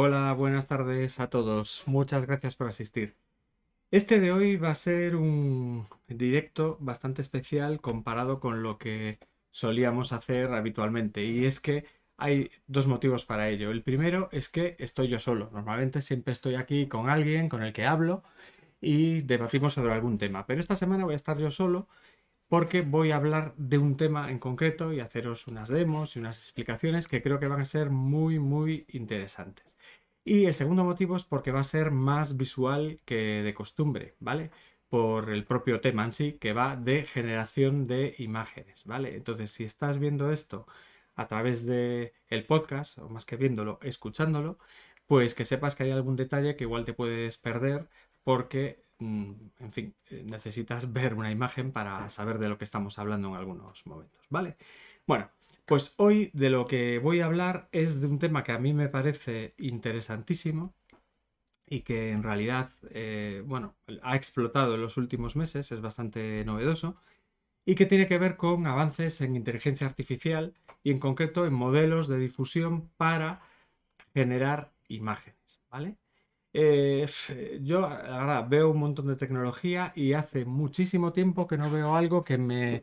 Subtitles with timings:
[0.00, 1.82] Hola, buenas tardes a todos.
[1.86, 3.16] Muchas gracias por asistir.
[3.90, 9.18] Este de hoy va a ser un directo bastante especial comparado con lo que
[9.50, 11.24] solíamos hacer habitualmente.
[11.24, 11.84] Y es que
[12.16, 13.72] hay dos motivos para ello.
[13.72, 15.50] El primero es que estoy yo solo.
[15.52, 18.22] Normalmente siempre estoy aquí con alguien con el que hablo
[18.80, 20.46] y debatimos sobre algún tema.
[20.46, 21.88] Pero esta semana voy a estar yo solo
[22.48, 26.38] porque voy a hablar de un tema en concreto y haceros unas demos y unas
[26.38, 29.76] explicaciones que creo que van a ser muy, muy interesantes.
[30.24, 34.50] Y el segundo motivo es porque va a ser más visual que de costumbre, ¿vale?
[34.88, 39.16] Por el propio tema en sí, que va de generación de imágenes, ¿vale?
[39.16, 40.66] Entonces, si estás viendo esto
[41.16, 44.58] a través de el podcast, o más que viéndolo, escuchándolo,
[45.06, 47.88] pues que sepas que hay algún detalle que igual te puedes perder
[48.24, 53.28] porque, en fin, eh, necesitas ver una imagen para saber de lo que estamos hablando
[53.28, 54.56] en algunos momentos, ¿vale?
[55.06, 55.30] Bueno,
[55.66, 58.72] pues hoy de lo que voy a hablar es de un tema que a mí
[58.72, 60.74] me parece interesantísimo
[61.66, 66.96] y que en realidad, eh, bueno, ha explotado en los últimos meses, es bastante novedoso
[67.66, 72.08] y que tiene que ver con avances en inteligencia artificial y en concreto en modelos
[72.08, 73.42] de difusión para
[74.14, 75.98] generar imágenes, ¿vale?
[76.52, 77.06] Eh,
[77.62, 82.24] yo ahora veo un montón de tecnología y hace muchísimo tiempo que no veo algo
[82.24, 82.82] que me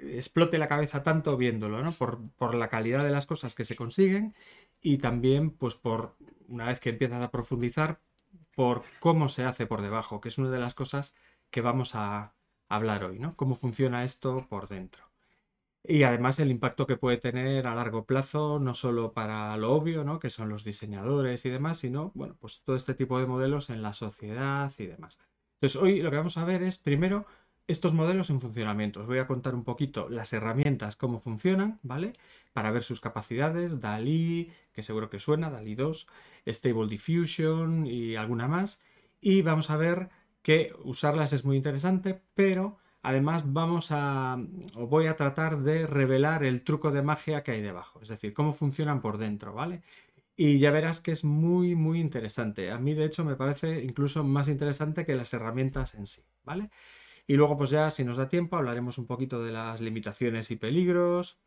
[0.00, 1.92] explote la cabeza tanto viéndolo, ¿no?
[1.92, 4.34] Por, la calidad de las cosas que se consiguen
[4.80, 6.16] y también, pues, por
[6.48, 8.00] una vez que empiezas a profundizar,
[8.54, 11.14] por cómo se hace por debajo, que es una de las cosas
[11.50, 12.34] que vamos a
[12.68, 13.36] hablar hoy, ¿no?
[13.36, 15.09] Cómo funciona esto por dentro.
[15.82, 20.04] Y además el impacto que puede tener a largo plazo, no solo para lo obvio,
[20.04, 20.20] ¿no?
[20.20, 23.82] Que son los diseñadores y demás, sino, bueno, pues todo este tipo de modelos en
[23.82, 25.18] la sociedad y demás.
[25.54, 27.26] Entonces, hoy lo que vamos a ver es, primero,
[27.66, 29.00] estos modelos en funcionamiento.
[29.00, 32.14] Os voy a contar un poquito las herramientas, cómo funcionan, ¿vale?
[32.52, 36.06] Para ver sus capacidades, DALI, que seguro que suena, DALI 2,
[36.46, 38.82] Stable Diffusion y alguna más.
[39.20, 40.10] Y vamos a ver
[40.42, 44.38] que usarlas es muy interesante, pero además vamos a,
[44.74, 48.52] voy a tratar de revelar el truco de magia que hay debajo, es decir, cómo
[48.52, 49.82] funcionan por dentro, ¿vale?
[50.36, 52.70] Y ya verás que es muy, muy interesante.
[52.70, 56.70] A mí, de hecho, me parece incluso más interesante que las herramientas en sí, ¿vale?
[57.26, 60.56] Y luego, pues ya, si nos da tiempo, hablaremos un poquito de las limitaciones y
[60.56, 61.38] peligros,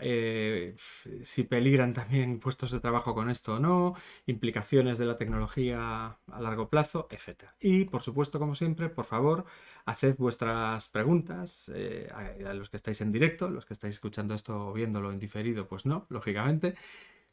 [0.00, 0.76] eh,
[1.22, 3.94] si peligran también puestos de trabajo con esto o no,
[4.26, 7.44] implicaciones de la tecnología a largo plazo, etc.
[7.60, 9.44] Y, por supuesto, como siempre, por favor,
[9.84, 14.68] haced vuestras preguntas eh, a, los que estáis en directo, los que estáis escuchando esto
[14.68, 16.74] o viéndolo en diferido, pues no, lógicamente.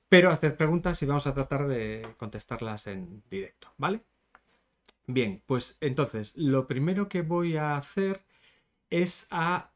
[0.10, 4.04] Pero haced preguntas y vamos a tratar de contestarlas en directo, ¿vale?
[5.08, 8.24] Bien, pues entonces, lo primero que voy a hacer
[8.92, 9.72] es a,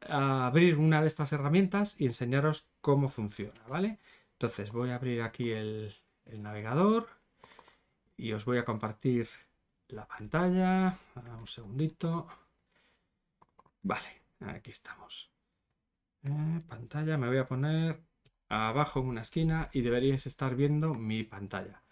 [0.46, 3.98] abrir una de estas herramientas y enseñaros cómo funciona, ¿vale?
[4.32, 5.92] Entonces voy a abrir aquí el,
[6.26, 7.08] navegador
[8.16, 9.28] y os voy a compartir
[9.88, 10.98] la pantalla.
[11.40, 12.26] Un segundito.
[13.82, 15.30] Vale, aquí estamos.
[16.24, 18.00] Eh, pantalla, me voy a poner
[18.48, 21.82] abajo en una esquina y deberíais estar viendo mi pantalla.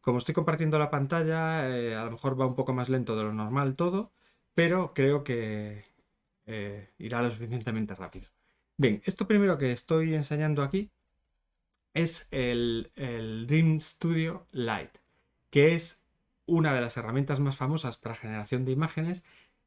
[0.00, 3.22] Como estoy compartiendo la pantalla, eh, a lo mejor va un poco más lento de
[3.22, 4.12] lo normal todo,
[4.54, 5.91] pero creo que
[6.46, 8.28] eh, irá lo suficientemente rápido.
[8.76, 10.90] Bien, esto primero que estoy enseñando aquí
[11.94, 15.00] es el, el Dream Studio Lite,
[15.50, 16.02] que es
[16.46, 19.24] una de las herramientas más famosas para generación de imágenes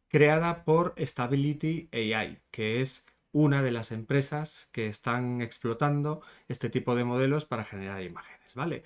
[0.08, 6.96] creada por Stability AI, que es una de las empresas que están explotando este tipo
[6.96, 8.84] de modelos para generar imágenes, ¿vale?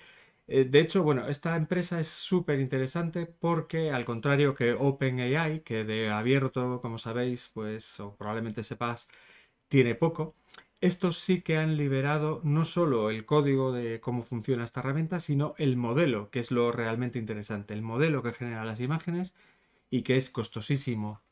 [0.52, 5.84] Eh, de hecho, bueno, esta empresa es súper interesante porque al contrario que OpenAI, que
[5.84, 9.08] de abierto, como sabéis, pues o probablemente sepas,
[9.68, 10.34] tiene poco,
[10.80, 15.54] estos sí que han liberado no solo el código de cómo funciona esta herramienta, sino
[15.58, 19.34] el modelo, que es lo realmente interesante, el modelo que genera las imágenes
[19.90, 21.22] y que es costosísimo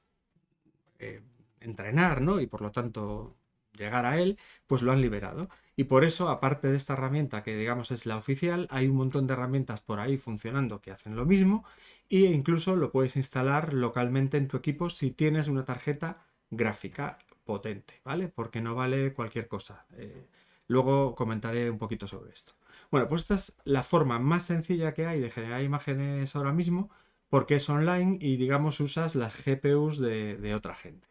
[0.99, 1.23] eh,
[1.61, 2.41] entrenar, ¿no?
[2.41, 3.37] Y por lo tanto
[3.73, 5.49] llegar a él, pues lo han liberado.
[5.79, 9.29] Y por eso, aparte de esta herramienta que digamos es la oficial, hay un montón
[9.29, 11.65] de herramientas por ahí funcionando que hacen lo mismo
[12.11, 18.01] e incluso lo puedes instalar localmente en tu equipo si tienes una tarjeta gráfica potente,
[18.03, 18.27] ¿vale?
[18.27, 19.87] Porque no vale cualquier cosa.
[19.93, 20.27] Eh,
[20.67, 22.55] luego comentaré un poquito sobre esto.
[22.91, 26.91] Bueno, pues esta es la forma más sencilla que hay de generar imágenes ahora mismo
[27.29, 31.07] porque es online y digamos usas las GPUs de, otra gente.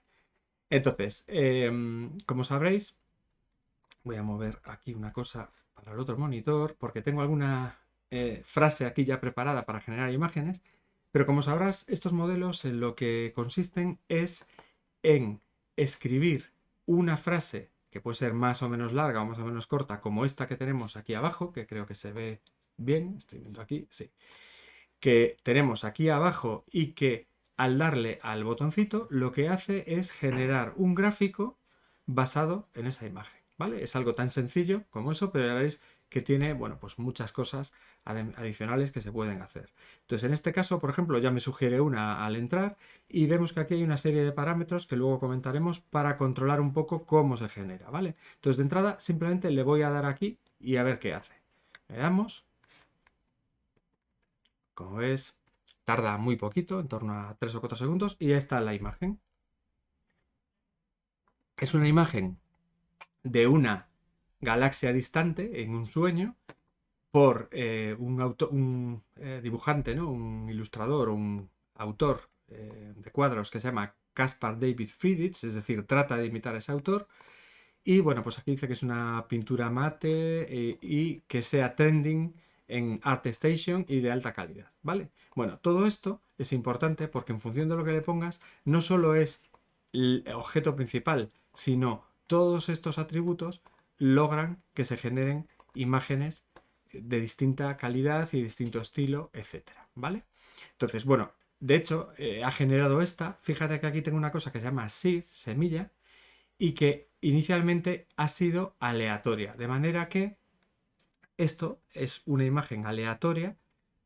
[0.70, 2.98] Entonces, em, como sabréis,
[4.08, 7.78] Voy a mover aquí una cosa para el otro monitor porque tengo alguna
[8.10, 10.64] eh, frase aquí ya preparada para generar imágenes.
[11.12, 14.48] Pero como sabrás, estos modelos en lo que consisten es
[15.04, 15.42] en
[15.76, 16.54] escribir
[16.86, 20.24] una frase que puede ser más o menos larga o más o menos corta, como
[20.24, 22.42] esta que tenemos aquí abajo, que creo que se ve
[22.78, 24.12] bien, estoy viendo aquí, sí,
[25.02, 27.28] que tenemos aquí abajo y que
[27.58, 31.58] al darle al botoncito lo que hace es generar un gráfico
[32.06, 33.84] basado en esa imagen, ¿vale?
[33.84, 37.74] Es algo tan sencillo como eso, pero ya veréis que tiene, bueno, pues muchas cosas
[38.06, 39.74] adicionales que se pueden hacer.
[40.02, 42.78] Entonces, en este caso, por ejemplo, ya me sugiere una al entrar
[43.10, 46.72] y vemos que aquí hay una serie de parámetros que luego comentaremos para controlar un
[46.72, 48.16] poco cómo se genera, ¿vale?
[48.36, 51.34] Entonces, de entrada, simplemente le voy a dar aquí y a ver qué hace.
[51.90, 52.46] Le damos.
[54.74, 55.36] Como ves,
[55.84, 59.20] tarda muy poquito, en torno a 3 o 4 segundos, y ya está la imagen.
[61.58, 62.40] Es una imagen
[63.32, 63.90] de una
[64.40, 66.36] galaxia distante en un sueño
[67.12, 68.22] por eh, un,
[68.52, 70.10] un eh, dibujante, ¿no?
[70.12, 75.86] un ilustrador, un autor eh, de cuadros que se llama Caspar David Friedrich, es decir,
[75.86, 77.08] trata de imitar a ese autor.
[77.84, 82.36] Y bueno, pues aquí dice que es una pintura mate y que sea trending
[82.68, 85.10] en ArtStation y de alta calidad, ¿vale?
[85.36, 89.16] Bueno, todo esto es importante porque en función de lo que le pongas, no solo
[89.16, 89.44] es
[89.94, 93.64] el objeto principal, sino todos estos atributos
[93.98, 96.46] logran que se generen imágenes
[96.94, 100.24] de distinta calidad y distinto estilo, etcétera, ¿vale?
[100.72, 103.38] Entonces, bueno, de hecho, eh, ha generado esta.
[103.42, 105.92] Fíjate que aquí tengo una cosa que se llama seed, semilla,
[106.58, 110.38] y que inicialmente ha sido aleatoria, de manera que
[111.38, 113.58] esto es una imagen aleatoria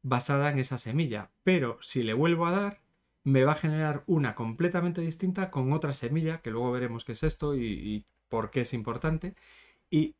[0.01, 2.81] basada en esa semilla, pero si le vuelvo a dar,
[3.23, 7.23] me va a generar una completamente distinta con otra semilla, que luego veremos qué es
[7.23, 9.35] esto y, por qué es importante,
[9.89, 10.15] y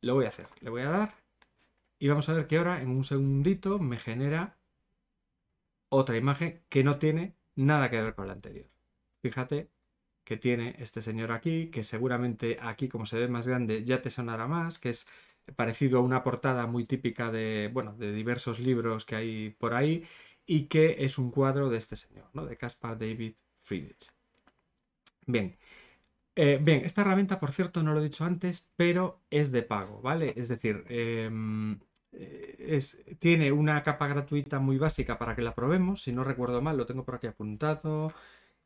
[0.00, 0.48] lo voy a hacer.
[0.60, 1.14] Le voy a dar
[1.98, 4.56] y vamos a ver que ahora en un segundito me genera
[5.88, 8.66] otra imagen que no tiene nada que ver con la anterior.
[9.22, 9.70] Fíjate
[10.24, 14.10] que tiene este señor aquí, que seguramente aquí como se ve más grande ya te
[14.10, 15.06] sonará más, que es
[15.56, 20.04] parecido a una portada muy típica de, bueno, de diversos libros que hay por ahí
[20.50, 22.44] y que es un cuadro de este señor, ¿no?
[22.44, 24.10] de Caspar David Friedrich.
[25.24, 25.56] Bien,
[26.34, 30.02] eh, bien, esta herramienta, por cierto, no lo he dicho antes, pero es de pago,
[30.02, 30.34] ¿vale?
[30.36, 31.78] Es decir, em,
[32.12, 32.80] eh,
[33.20, 36.02] tiene una capa gratuita muy básica para que la probemos.
[36.02, 38.12] Si no recuerdo mal, lo tengo por aquí apuntado.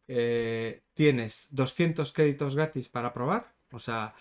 [0.09, 3.55] Eh, tienes 200 créditos gratis para probar.
[3.73, 4.15] O sea,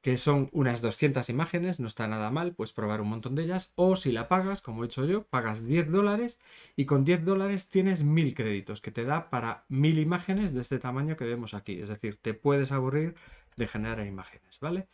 [0.00, 3.72] que son unas 200 imágenes, no está nada mal, puedes probar un montón de ellas,
[3.74, 6.38] o si la pagas, como he hecho yo, pagas 10 dólares
[6.76, 10.78] y con 10 dólares tienes 1000 créditos, que te da para 1000 imágenes de este
[10.78, 13.16] tamaño que vemos aquí, es decir, te puedes aburrir
[13.56, 14.88] de generar imágenes, ¿vale?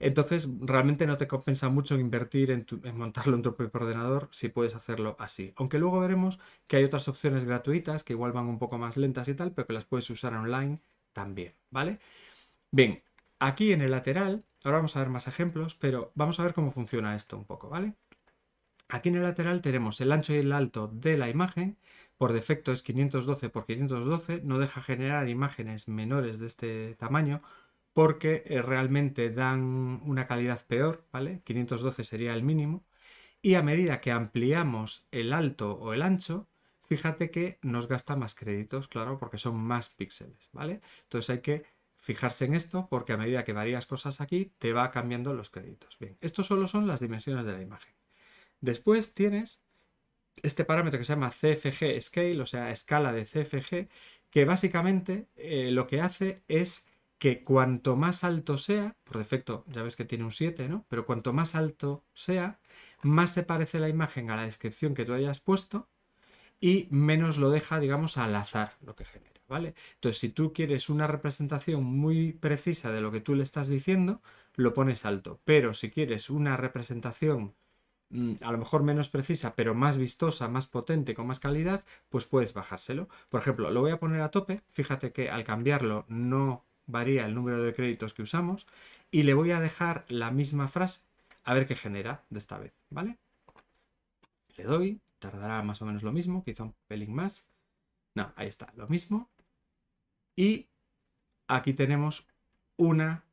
[0.00, 4.48] Entonces, realmente no te compensa mucho invertir en, en, montarlo en tu propio ordenador si
[4.48, 5.52] puedes hacerlo así.
[5.56, 9.26] Aunque luego veremos que hay otras opciones gratuitas que igual van un poco más lentas
[9.28, 10.80] y tal, pero que las puedes usar online
[11.12, 11.98] también, ¿vale?
[12.70, 13.02] Bien,
[13.40, 16.70] Aquí en el lateral, ahora vamos a ver más ejemplos, pero vamos a ver cómo
[16.72, 17.94] funciona esto un poco, ¿vale?
[18.88, 21.78] Aquí en el lateral tenemos el ancho y el alto de la imagen,
[22.16, 27.42] por defecto es 512 x 512, no deja generar imágenes menores de este tamaño
[27.92, 31.42] porque eh, realmente dan una calidad peor, ¿vale?
[31.44, 32.84] 512 sería el mínimo.
[33.42, 36.48] Y a medida que ampliamos el alto o el ancho,
[36.82, 40.80] fíjate que nos gasta más créditos, claro, porque son más píxeles, ¿vale?
[41.04, 41.64] Entonces hay que
[42.08, 45.98] fijarse en esto porque a medida que varías cosas aquí te va cambiando los créditos.
[45.98, 47.92] Bien, estos solo son las dimensiones de la imagen.
[48.62, 49.60] Después tienes
[50.42, 53.90] este parámetro que se llama CFG Scale, o sea, escala de CFG,
[54.30, 56.86] que básicamente eh, lo que hace es
[57.18, 60.86] que cuanto más alto sea, por defecto ya ves que tiene un 7, ¿no?
[60.88, 62.58] Pero cuanto más alto sea,
[63.02, 65.90] más se parece la imagen a la descripción que tú hayas puesto
[66.58, 69.37] y menos lo deja, digamos, al azar lo que genera.
[69.48, 69.74] ¿Vale?
[69.94, 74.20] Entonces, si tú quieres una representación muy precisa de lo que tú le estás diciendo,
[74.56, 75.40] lo pones alto.
[75.44, 77.54] Pero si quieres una representación
[78.10, 82.24] mm, a lo mejor menos precisa, pero más vistosa, más potente, con más calidad, pues
[82.26, 83.08] puedes bajárselo.
[83.28, 84.62] Por ejemplo, lo voy a poner a tope.
[84.72, 88.66] Fíjate que al cambiarlo no varía el número de créditos que usamos.
[89.10, 91.02] Y le voy a dejar la misma frase
[91.44, 93.16] a ver qué genera de esta vez, ¿vale?
[94.56, 97.46] Le doy, tardará más o menos lo mismo, quizá un pelín más.
[98.14, 99.28] No, ahí está, lo mismo.
[100.38, 100.68] Y
[101.48, 102.28] aquí tenemos
[102.76, 103.24] una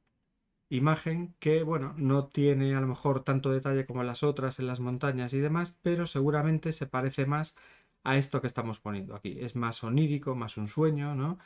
[0.69, 4.79] imagen que, bueno, no tiene a lo mejor tanto detalle como las otras en las
[4.79, 7.55] montañas y demás, pero seguramente se parece más
[8.03, 9.37] a esto que estamos poniendo aquí.
[9.39, 11.37] Es más onírico, más un sueño, ¿no?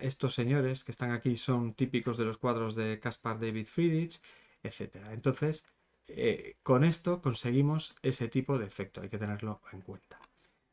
[0.00, 4.20] estos señores que están aquí son típicos de los cuadros de Caspar David Friedrich,
[4.64, 4.96] etc.
[5.12, 5.64] Entonces,
[6.08, 10.18] eh, con esto conseguimos ese tipo de efecto, hay que tenerlo en cuenta.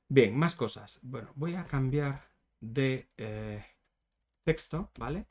[0.08, 1.00] Bien, más cosas.
[1.04, 2.24] Bueno, voy a cambiar
[2.60, 3.08] de...
[3.18, 3.64] Eh,
[4.46, 5.28] texto, ¿vale?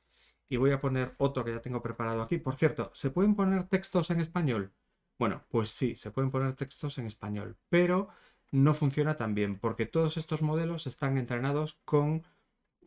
[0.49, 2.39] Y voy a poner otro que ya tengo preparado aquí.
[2.39, 4.75] Por cierto, ¿se pueden poner textos en español?
[5.19, 8.09] Bueno, pues sí, se pueden poner textos en español, pero
[8.53, 12.25] no funciona tan bien porque todos estos modelos están entrenados con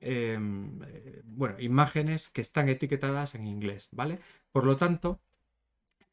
[0.01, 4.19] em, eh, bueno, imágenes que están etiquetadas en inglés, ¿vale?
[4.51, 5.21] Por lo tanto,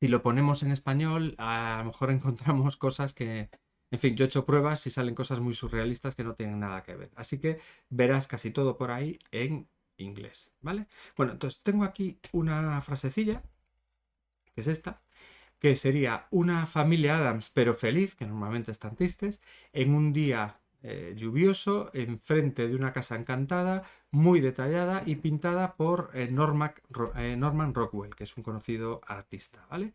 [0.00, 3.50] si lo ponemos en español, a lo mejor encontramos cosas que,
[3.90, 6.82] en fin, yo he hecho pruebas y salen cosas muy surrealistas que no tienen nada
[6.82, 7.10] que ver.
[7.16, 7.58] Así que
[7.90, 10.86] verás casi todo por ahí en inglés, ¿vale?
[11.16, 13.42] Bueno, entonces tengo aquí una frasecilla,
[14.54, 15.02] que es esta,
[15.58, 21.14] que sería una familia Adams pero feliz, que normalmente están tristes, en un día eh,
[21.16, 28.14] lluvioso, enfrente de una casa encantada, muy detallada y pintada por eh, eh, Norman Rockwell,
[28.14, 29.94] que es un conocido artista, ¿vale?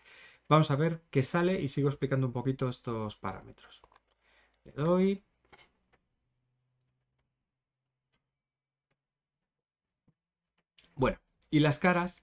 [0.50, 3.82] Vamos a ver qué sale y sigo explicando un poquito estos parámetros.
[4.64, 5.29] Le doy.
[11.00, 11.18] Bueno,
[11.50, 12.22] y las caras,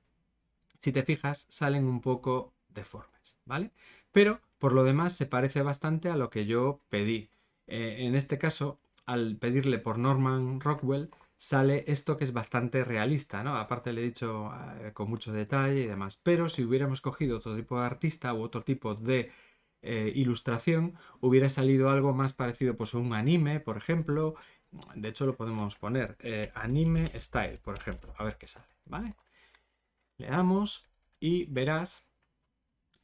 [0.79, 3.73] si te fijas, salen un poco deformes, ¿vale?
[4.13, 7.31] Pero por lo demás se parece bastante a lo que yo pedí.
[7.67, 13.45] Eh, en este caso, al pedirle por Norman Rockwell, sale esto que es bastante realista,
[13.45, 13.57] ¿no?
[13.57, 14.53] Aparte le he dicho
[14.83, 16.21] eh, con mucho detalle y demás.
[16.23, 19.33] Pero si hubiéramos cogido otro tipo de artista u otro tipo de
[19.83, 24.35] eh, ilustración, hubiera salido algo más parecido pues a un anime, por ejemplo.
[24.95, 26.17] De hecho, lo podemos poner
[26.55, 28.15] anime style, por ejemplo.
[28.19, 29.15] A ver qué sale, ¿vale?
[30.19, 30.85] Le damos
[31.21, 32.05] y verás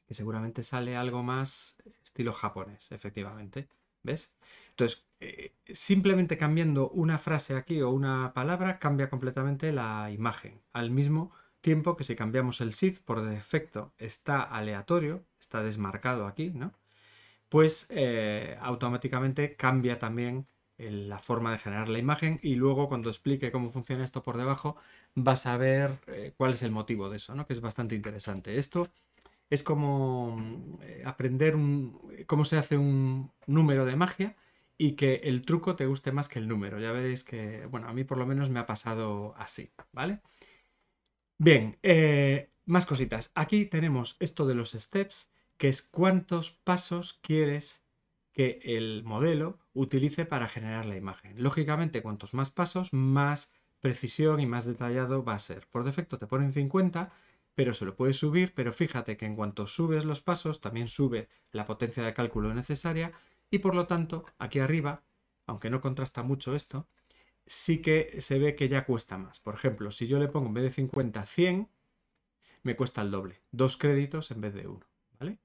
[0.06, 3.68] que seguramente sale algo más estilo japonés, efectivamente.
[4.02, 4.34] ¿Ves?
[4.70, 10.60] Entonces, eh, simplemente cambiando una frase aquí o una palabra cambia completamente la imagen.
[10.72, 16.50] Al mismo tiempo que si cambiamos el SID por defecto está aleatorio, está desmarcado aquí,
[16.50, 16.72] ¿no?
[17.48, 20.48] Pues eh, automáticamente cambia también
[20.90, 24.76] la forma de generar la imagen y luego cuando explique cómo funciona esto por debajo
[25.14, 27.46] vas a ver eh, cuál es el motivo de eso, ¿no?
[27.46, 28.58] Que es bastante interesante.
[28.58, 28.88] Esto
[29.50, 30.38] es como
[30.82, 31.56] eh, aprender
[32.26, 34.36] cómo se hace un número de magia
[34.78, 36.80] y que el truco te guste más que el número.
[36.80, 40.20] Ya veréis que, bueno, a mí por lo menos me ha pasado así, ¿vale?
[41.38, 43.30] Bien, eh, más cositas.
[43.34, 47.84] Aquí tenemos esto de los steps, que es cuántos pasos quieres
[48.32, 51.42] que el modelo utilice para generar la imagen.
[51.42, 55.66] Lógicamente, cuantos más pasos, más precisión y más detallado va a ser.
[55.68, 57.12] Por defecto te ponen 50
[57.54, 61.28] pero se lo puedes subir, pero fíjate que en cuanto subes los pasos también sube
[61.50, 63.12] la potencia de cálculo necesaria
[63.50, 65.02] y por lo tanto aquí arriba,
[65.46, 66.88] aunque no contrasta mucho esto,
[67.44, 69.40] sí que se ve que ya cuesta más.
[69.40, 71.68] Por ejemplo, si yo le pongo en vez de 50 100,
[72.62, 74.86] me cuesta el doble, dos créditos en vez de uno,
[75.18, 75.38] ¿vale?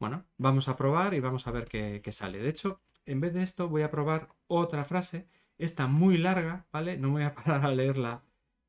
[0.00, 2.38] Bueno, vamos a probar y vamos a ver qué, qué sale.
[2.38, 5.28] De hecho, en vez de esto voy a probar otra frase,
[5.58, 6.96] esta muy larga, ¿vale?
[6.98, 8.22] No voy a parar a leerla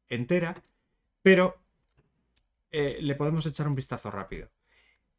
[0.10, 0.56] entera,
[1.22, 1.58] pero
[2.72, 4.50] eh, le podemos echar un vistazo rápido.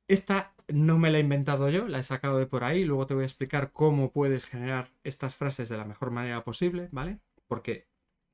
[0.07, 3.15] Esta no me la he inventado yo, la he sacado de por ahí, luego te
[3.15, 7.19] voy a explicar cómo puedes generar estas frases de la mejor manera posible, ¿vale?
[7.47, 7.87] Porque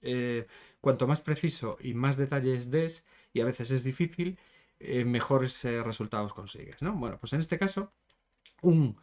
[0.03, 0.47] eh,
[0.81, 4.39] cuanto más preciso y más detalles des, y a veces es difícil,
[4.81, 6.95] eh, mejores resultados consigues, ¿no?
[6.95, 7.93] Bueno, pues en este caso,
[8.63, 8.97] un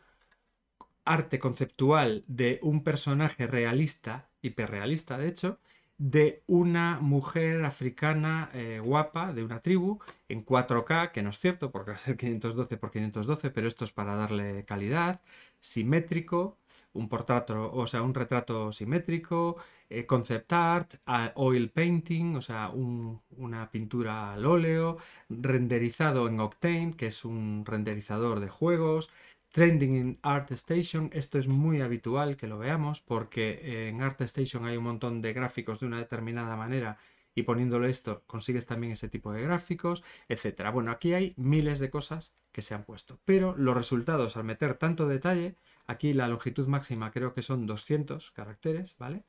[1.07, 5.59] arte conceptual de un personaje realista, hiperrealista de hecho,
[5.97, 9.99] de una mujer africana eh, guapa de una tribu
[10.29, 13.85] en 4K, que no es cierto porque va a ser 512 por 512, pero esto
[13.85, 15.21] es para darle calidad,
[15.59, 16.57] simétrico,
[16.93, 19.57] un portrato, o sea, un retrato simétrico,
[19.89, 20.95] eh, concept art,
[21.35, 24.97] oil painting, o sea, una pintura al óleo,
[25.29, 29.09] renderizado en Octane, que es un renderizador de juegos,
[29.51, 34.83] Trending in ArtStation, esto es muy habitual que lo veamos porque en ArtStation hay un
[34.83, 36.97] montón de gráficos de una determinada manera
[37.33, 40.71] y poniéndolo esto consigues también ese tipo de gráficos, etcétera.
[40.71, 44.73] Bueno, aquí hay miles de cosas que se han puesto, pero los resultados al meter
[44.73, 49.23] tanto detalle, aquí la longitud máxima creo que son 200 caracteres, ¿vale?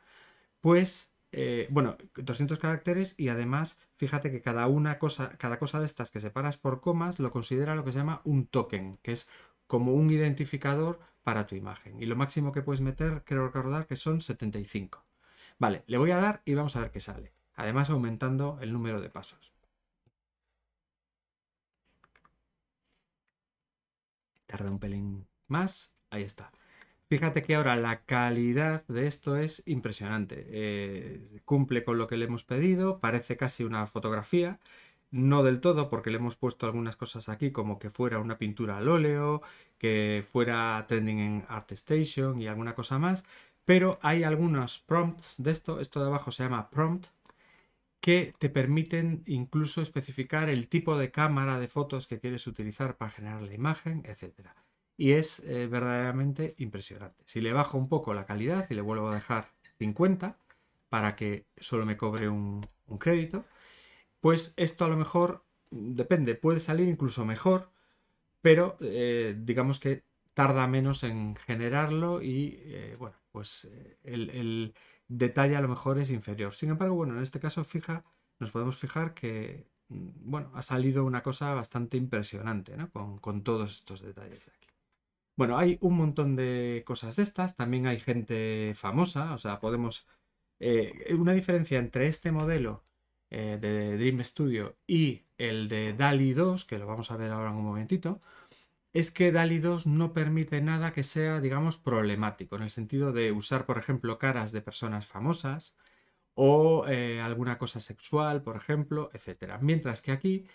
[0.61, 5.87] Pues eh, bueno, 200 caracteres y además fíjate que cada una cosa, cada cosa de
[5.87, 9.29] estas que separas por comas lo considera lo que se llama un token, que es
[9.69, 12.03] como un identificador para tu imagen.
[12.03, 15.05] Y lo máximo que puedes meter, creo recordar que son 75.
[15.59, 17.33] Vale, le voy a dar y vamos a ver qué sale.
[17.55, 19.53] Además aumentando el número de pasos.
[24.47, 25.95] Tarda un pelín más.
[26.11, 26.51] Ahí está.
[27.09, 30.45] Fíjate que ahora la calidad de esto es impresionante.
[30.49, 34.61] Eh, cumple con lo que le hemos pedido, parece casi una fotografía.
[35.11, 38.77] No del todo, porque le hemos puesto algunas cosas aquí, como que fuera una pintura
[38.79, 39.43] al óleo,
[39.79, 43.25] que fuera trending en ArtStation y alguna cosa más.
[43.65, 45.81] Pero hay algunos prompts de esto.
[45.81, 47.09] Esto de abajo se llama prompt.
[48.01, 53.11] que te permiten incluso especificar el tipo de cámara de fotos que quieres utilizar para
[53.11, 54.51] generar la imagen, etc.
[54.97, 57.23] Y es eh, verdaderamente impresionante.
[57.27, 59.49] Si le bajo un poco la calidad y le vuelvo a dejar
[59.79, 60.37] 50
[60.89, 62.67] para que solo me cobre un,
[62.99, 63.45] crédito,
[64.21, 67.71] pues esto a lo mejor mm, depende, puede salir incluso mejor,
[68.41, 73.69] pero eh, digamos que tarda menos en generarlo y eh, bueno, pues
[74.05, 74.75] el,
[75.09, 76.55] detalle a lo mejor es inferior.
[76.55, 78.05] Sin embargo, bueno, en este caso fija,
[78.39, 82.91] nos podemos fijar que, mm, bueno, ha salido una cosa bastante impresionante, ¿no?
[83.21, 84.69] Con, todos estos detalles de aquí.
[85.37, 90.07] Bueno, hay un montón de cosas de estas, también hay gente famosa, o sea, podemos...
[90.61, 92.85] Eh, una diferencia entre este modelo
[93.31, 97.51] eh, de Dream Studio y el de DALI 2, que lo vamos a ver ahora
[97.51, 98.23] en un momentito,
[98.95, 103.33] es que DALI 2 no permite nada que sea, digamos, problemático, en el sentido de
[103.33, 105.77] usar, por ejemplo, caras de personas famosas
[106.35, 109.59] o eh, alguna cosa sexual, por ejemplo, etc.
[109.61, 110.47] Mientras que aquí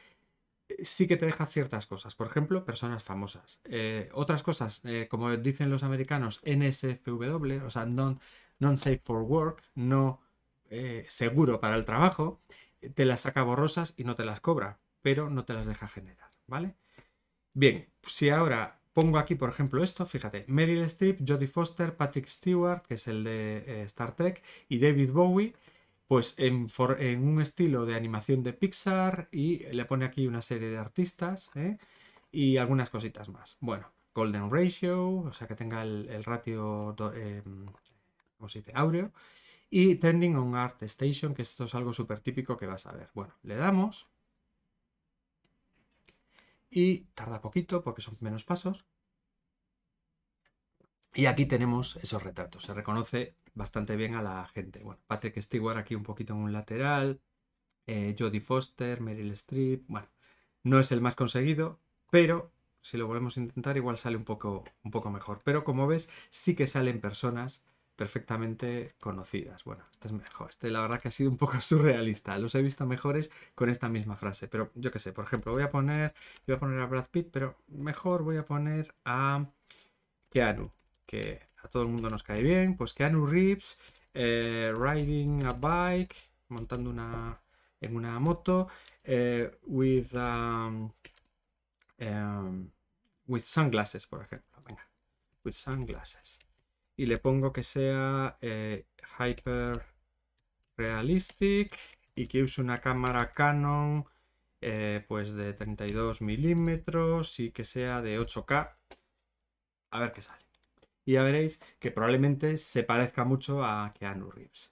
[0.70, 3.62] eh, sí que te deja ciertas cosas, por ejemplo, personas famosas.
[4.13, 8.20] Otras cosas, como dicen los americanos, NSFW, o sea, non,
[8.60, 10.22] non safe for work, no
[11.08, 12.42] seguro para el trabajo,
[12.90, 16.30] te las saca borrosas y no te las cobra, pero no te las deja generar,
[16.48, 16.75] ¿vale?
[17.54, 22.84] Bien, si ahora pongo aquí, por ejemplo, esto, fíjate, Meryl Streep, Jodie Foster, Patrick Stewart,
[22.84, 25.54] que es el de eh, Star Trek, y David Bowie,
[26.08, 26.68] pues en,
[27.28, 31.78] un estilo de animación de Pixar y le pone aquí una serie de artistas ¿eh?
[32.32, 33.58] y algunas cositas más.
[33.62, 37.42] Bueno, Golden Ratio, o sea que tenga el, ratio, eh,
[38.38, 38.72] ¿cómo se dice?
[38.75, 39.12] Áureo.
[39.75, 43.10] Y Trending on Art Station, que esto es algo súper típico que vas a ver.
[43.15, 44.08] Bueno, le damos
[46.70, 48.86] y tarda poquito porque son menos pasos.
[51.15, 52.65] Y aquí tenemos esos retratos.
[52.65, 54.84] Se reconoce bastante bien a la gente.
[54.84, 57.20] Bueno, Patrick Stewart aquí un poquito en un lateral.
[57.88, 59.86] Eh, Jodie Foster, Meryl Streep.
[59.88, 60.08] Bueno,
[60.62, 61.79] no es el más conseguido,
[62.12, 65.42] pero si lo volvemos a intentar igual sale un poco, un poco mejor.
[65.44, 69.64] Pero como ves, sí que salen personas perfectamente conocidas.
[69.64, 70.50] Bueno, este es mejor.
[70.50, 72.38] Este la verdad que ha sido un poco surrealista.
[72.38, 74.48] Los he visto mejores con esta misma frase.
[74.48, 76.14] Pero yo qué sé, por ejemplo, voy a poner.
[76.48, 79.46] Voy a poner a Brad Pitt, pero mejor voy a poner a
[80.29, 80.72] Keanu.
[81.06, 82.77] Que a todo el mundo nos cae bien.
[82.77, 83.77] Pues Keanu Reeves.
[84.14, 86.16] Eh, riding a bike.
[86.50, 87.40] Montando una.
[87.82, 88.68] en una moto.
[89.03, 90.14] Eh, with.
[90.14, 90.92] Um,
[92.00, 92.72] um,
[93.27, 94.62] with sunglasses, por ejemplo.
[94.66, 94.88] Venga.
[95.44, 96.40] With sunglasses
[96.96, 98.86] y le pongo que sea eh,
[99.20, 99.84] hyper
[100.77, 101.77] realistic
[102.16, 104.06] y que use una cámara Canon
[104.62, 108.77] eh, pues de 32 milímetros y que sea de 8K.
[109.92, 110.46] A ver qué sale.
[111.06, 114.72] Y ya veréis que probablemente se parezca mucho a Keanu Reeves.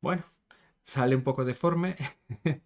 [0.00, 0.24] Bueno,
[0.84, 1.96] sale un poco deforme,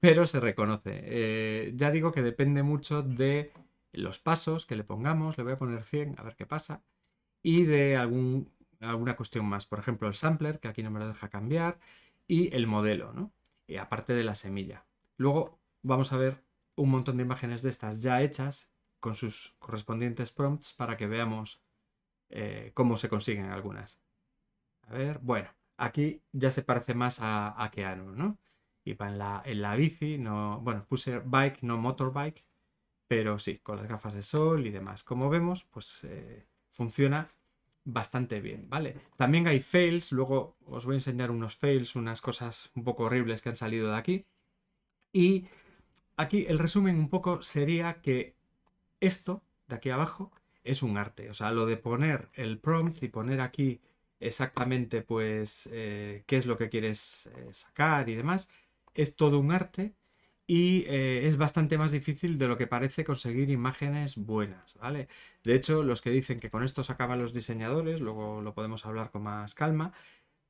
[0.00, 1.00] pero se reconoce.
[1.04, 3.52] Eh, ya digo que depende mucho de
[3.92, 6.82] los pasos que le pongamos, le voy a poner 100 a ver qué pasa,
[7.42, 11.08] y de algún, alguna cuestión más, por ejemplo el sampler, que aquí no me lo
[11.08, 11.78] deja cambiar,
[12.26, 13.32] y el modelo, ¿no?
[13.66, 14.86] Y aparte de la semilla.
[15.16, 16.44] Luego vamos a ver
[16.76, 21.62] un montón de imágenes de estas ya hechas con sus correspondientes prompts para que veamos
[22.30, 24.00] eh, cómo se consiguen algunas.
[24.82, 28.38] A ver, bueno, aquí ya se parece más a, a Keanu, ¿no?
[28.84, 32.44] Y en la, en la bici, no, bueno, puse bike, no motorbike,
[33.08, 35.02] pero sí, con las gafas de sol y demás.
[35.02, 37.28] Como vemos, pues eh, funciona
[37.84, 38.96] bastante bien, ¿vale?
[39.16, 43.40] También hay fails, luego os voy a enseñar unos fails, unas cosas un poco horribles
[43.40, 44.26] que han salido de aquí.
[45.10, 45.46] Y
[46.18, 48.36] aquí el resumen un poco sería que
[49.00, 50.30] esto de aquí abajo
[50.62, 51.30] es un arte.
[51.30, 53.80] O sea, lo de poner el prompt y poner aquí
[54.20, 58.50] exactamente pues eh, qué es lo que quieres eh, sacar y demás,
[58.94, 59.94] es todo un arte
[60.50, 65.06] y eh, es bastante más difícil de lo que parece conseguir imágenes buenas, ¿vale?
[65.44, 68.86] De hecho, los que dicen que con esto se acaban los diseñadores, luego lo podemos
[68.86, 69.92] hablar con más calma,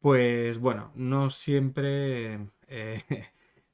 [0.00, 3.02] pues bueno, no siempre eh,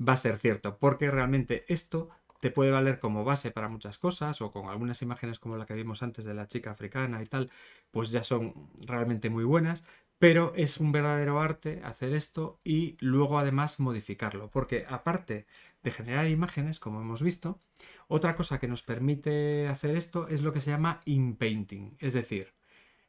[0.08, 2.08] va a ser cierto, porque realmente esto
[2.40, 5.74] te puede valer como base para muchas cosas o con algunas imágenes como la que
[5.74, 7.50] vimos antes de la chica africana y tal,
[7.90, 9.84] pues ya son realmente muy buenas,
[10.18, 15.46] pero es un verdadero arte hacer esto y luego además modificarlo, porque aparte
[15.84, 17.60] de generar imágenes, como hemos visto,
[18.08, 22.54] otra cosa que nos permite hacer esto es lo que se llama inpainting, es decir,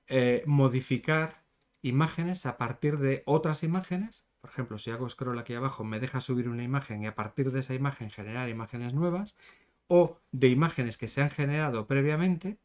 [0.07, 1.43] eh, modificar
[1.81, 4.27] imágenes a partir de otras imágenes.
[4.41, 7.51] Por ejemplo, si hago scroll aquí abajo, me deja subir una imagen y a partir
[7.51, 9.35] de esa imagen generar imágenes nuevas,
[9.87, 12.59] o de imágenes que se han generado previamente,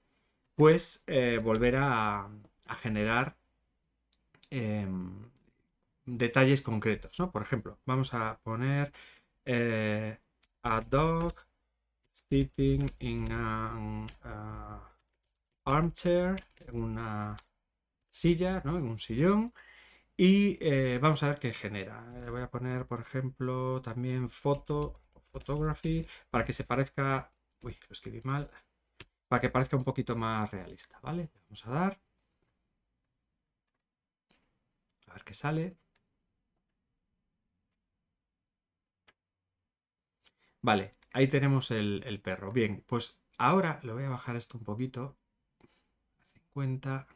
[0.56, 2.28] pues eh, volver a,
[2.76, 3.36] generar
[4.50, 5.30] em,
[6.04, 7.30] detalles concretos, ¿no?
[7.32, 8.92] Por ejemplo, vamos a poner
[9.52, 10.16] eh,
[10.62, 11.34] a dog
[12.12, 14.06] sitting in an
[15.64, 16.36] armchair,
[16.66, 17.36] en una
[18.08, 18.78] silla, ¿no?
[18.78, 19.52] En un sillón.
[20.16, 21.96] Y eh, vamos a ver qué genera.
[22.20, 25.00] Le voy a poner, por ejemplo, también foto,
[25.32, 27.32] photography, para que se parezca...
[27.62, 28.50] Uy, lo escribí mal.
[29.28, 31.30] Para que parezca un poquito más realista, ¿vale?
[31.34, 32.00] Vamos a dar.
[35.08, 35.76] A ver qué sale.
[40.62, 42.52] Vale, ahí tenemos el, perro.
[42.52, 45.16] Bien, pues ahora le voy a bajar esto un poquito.
[46.54, 47.06] 50.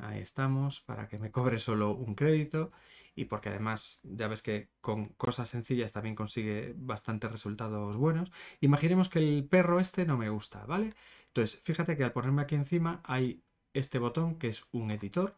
[0.00, 2.70] Ahí estamos, para que me cobre solo un crédito
[3.16, 8.30] y porque además ya ves que con cosas sencillas también consigue bastantes resultados buenos.
[8.60, 10.94] Imaginemos que el perro este no me gusta, ¿vale?
[11.26, 13.42] Entonces, fíjate que al ponerme aquí encima hay
[13.74, 15.36] este botón que es un editor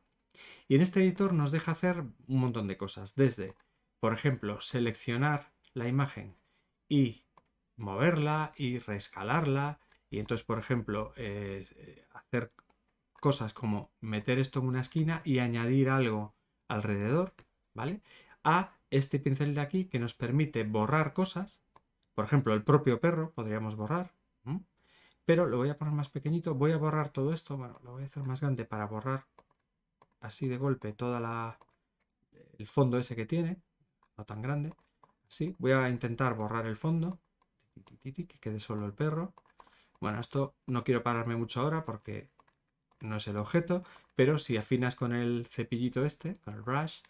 [0.68, 3.54] y en este editor nos deja hacer un montón de cosas, desde,
[3.98, 6.39] por ejemplo, seleccionar la imagen
[6.90, 7.24] y
[7.76, 9.80] moverla y reescalarla.
[10.10, 12.52] Y entonces, por ejemplo, eh, hacer
[13.20, 16.34] cosas como meter esto en una esquina y añadir algo
[16.68, 17.32] alrededor,
[17.72, 18.02] ¿vale?
[18.44, 21.62] A este pincel de aquí que nos permite borrar cosas,
[22.14, 24.12] por ejemplo, el propio perro podríamos borrar,
[25.24, 28.02] pero lo voy a poner más pequeñito, voy a borrar todo esto, bueno, lo voy
[28.02, 29.26] a hacer más grande para borrar
[30.20, 31.58] así de golpe toda la
[32.58, 33.62] el fondo ese que tiene,
[34.16, 34.74] no tan grande,
[35.30, 37.20] así, voy a intentar borrar el fondo,
[37.84, 39.32] que quede solo el perro,
[40.00, 42.28] bueno, esto no quiero pararme mucho ahora porque
[43.00, 43.84] no es el objeto,
[44.16, 47.00] pero si afinas con el cepillito este, con el brush,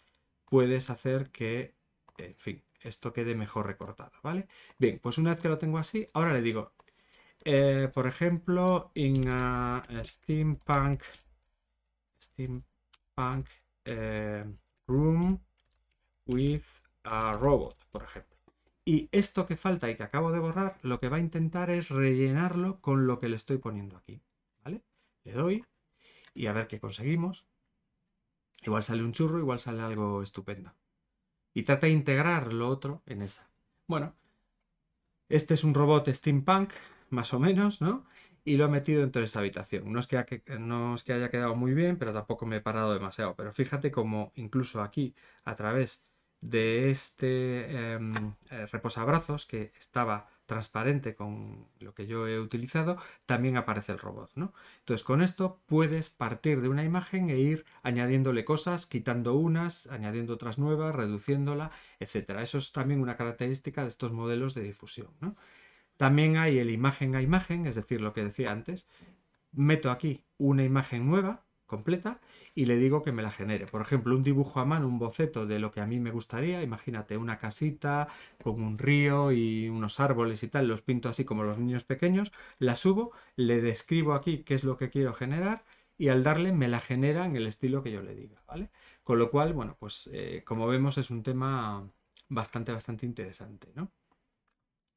[0.45, 1.73] puedes hacer que,
[2.17, 4.47] en fin, esto quede mejor recortado, ¿vale?
[4.77, 6.73] Bien, pues una vez que lo tengo así, ahora le digo,
[7.43, 9.23] eh, por ejemplo, en
[10.03, 11.01] steampunk,
[12.19, 13.47] steampunk
[13.85, 14.45] eh,
[14.87, 15.39] room
[16.27, 18.37] with a robot, por ejemplo.
[18.83, 21.89] Y esto que falta y que acabo de borrar, lo que va a intentar es
[21.89, 24.21] rellenarlo con lo que le estoy poniendo aquí,
[24.63, 24.81] ¿vale?
[25.23, 25.65] Le doy
[26.33, 27.45] y a ver qué conseguimos.
[28.63, 30.73] Igual sale un churro, igual sale algo estupendo.
[31.53, 33.49] Y trata de integrar lo otro en esa.
[33.87, 34.15] Bueno,
[35.29, 36.71] este es un robot steampunk,
[37.09, 38.05] más o menos, ¿no?
[38.43, 39.91] Y lo he metido dentro de esa habitación.
[39.91, 42.93] No es, que, no es que haya quedado muy bien, pero tampoco me he parado
[42.93, 43.35] demasiado.
[43.35, 46.05] Pero fíjate como incluso aquí, a través
[46.41, 53.55] de este em, eh, reposabrazos que estaba transparente con lo que yo he utilizado, también
[53.55, 54.31] aparece el robot.
[54.35, 54.53] ¿no?
[54.79, 60.33] Entonces con esto puedes partir de una imagen e ir añadiéndole cosas, quitando unas, añadiendo
[60.33, 62.31] otras nuevas, reduciéndola, etc.
[62.41, 65.09] Eso es también una característica de estos modelos de difusión.
[65.95, 68.89] También hay el imagen a imagen, es decir, lo que decía antes.
[69.53, 72.19] Meto aquí una imagen nueva completa
[72.53, 73.65] y le digo que me la genere.
[73.65, 76.61] Por ejemplo, un dibujo a mano, un boceto de lo que a mí me gustaría.
[76.61, 78.07] Imagínate una casita
[78.43, 80.67] con un río y unos árboles y tal.
[80.67, 82.31] Los pinto así como los niños pequeños.
[82.59, 85.63] La subo, le describo aquí qué es lo que quiero generar
[85.97, 88.69] y al darle me la genera en el estilo que yo le diga, ¿vale?
[89.03, 91.89] Con lo cual, bueno, pues eh, como vemos es un tema
[92.29, 93.91] bastante, bastante interesante, ¿no?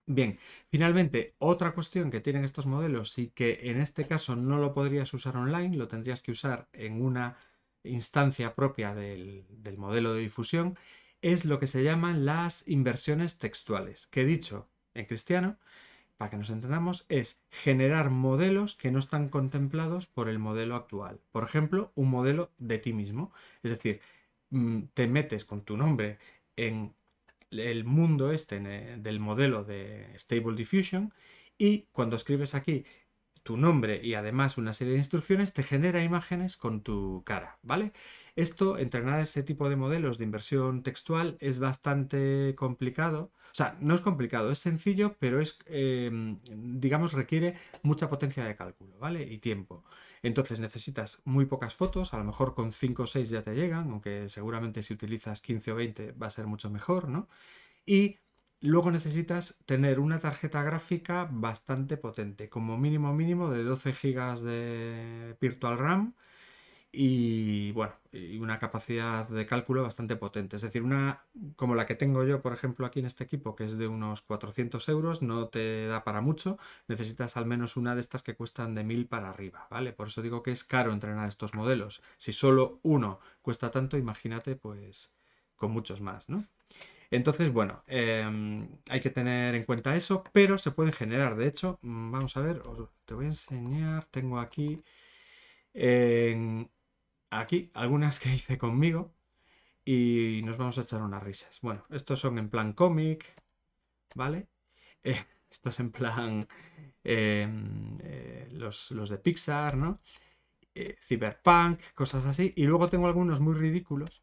[0.06, 0.38] Bien,
[0.68, 5.12] finalmente, otra cuestión que tienen estos modelos y que en este caso no lo podrías
[5.14, 7.38] usar online, lo tendrías que usar en una
[7.84, 9.46] instancia propia del,
[9.78, 10.78] modelo de difusión,
[11.22, 15.58] es lo que se llaman las inversiones textuales, que dicho en cristiano,
[16.18, 21.20] para que nos entendamos, es generar modelos que no están contemplados por el modelo actual.
[21.32, 23.32] Por ejemplo, un modelo de ti mismo.
[23.62, 24.00] Es decir,
[24.50, 26.18] mm, te metes con tu nombre
[26.56, 26.94] en
[27.60, 31.12] el mundo este del modelo de Stable Diffusion
[31.58, 32.84] y cuando escribes aquí
[33.44, 37.92] tu nombre y además una serie de instrucciones te genera imágenes con tu cara, ¿vale?
[38.36, 43.32] Esto, entrenar ese tipo de modelos de inversión textual es bastante complicado.
[43.52, 46.38] O sea, no es complicado, es sencillo, pero es, em,
[46.80, 49.22] digamos, requiere mucha potencia de cálculo, ¿vale?
[49.22, 49.84] Y tiempo.
[50.24, 53.90] Entonces necesitas muy pocas fotos, a lo mejor con 5 o 6 ya te llegan,
[53.90, 57.28] aunque seguramente si utilizas 15 o 20 va a ser mucho mejor, ¿no?
[57.84, 58.20] Y
[58.60, 65.36] luego necesitas tener una tarjeta gráfica bastante potente, como mínimo mínimo de 12 GB de
[65.40, 66.14] Virtual RAM
[66.96, 70.56] y bueno, y una capacidad de cálculo bastante potente.
[70.56, 71.24] Es decir, una
[71.56, 74.22] como la que tengo yo, por ejemplo, aquí en este equipo, que es de unos
[74.22, 76.58] 400 euros, no te da para mucho.
[76.88, 79.92] Necesitas al menos una de estas que cuestan de 1000 para arriba, ¿vale?
[79.92, 82.02] Por eso digo que es caro entrenar estos modelos.
[82.18, 85.12] Si solo uno cuesta tanto, imagínate, pues
[85.56, 86.46] con muchos más, ¿no?
[87.10, 91.36] Entonces, bueno, em, hay que tener en cuenta eso, pero se pueden generar.
[91.36, 92.62] De hecho, mm, vamos a ver,
[93.04, 94.82] te voy a enseñar, tengo aquí...
[97.40, 99.14] aquí algunas que hice conmigo
[99.84, 101.60] y nos vamos a echar unas risas.
[101.60, 103.34] Bueno, estos son en plan cómic,
[104.14, 104.48] ¿vale?
[105.06, 106.48] Eh, estos en plan
[107.04, 110.00] em, eh, los, los, de Pixar, ¿no?
[110.74, 112.54] Eh, Cyberpunk, cosas así.
[112.56, 114.22] Y luego tengo algunos muy ridículos.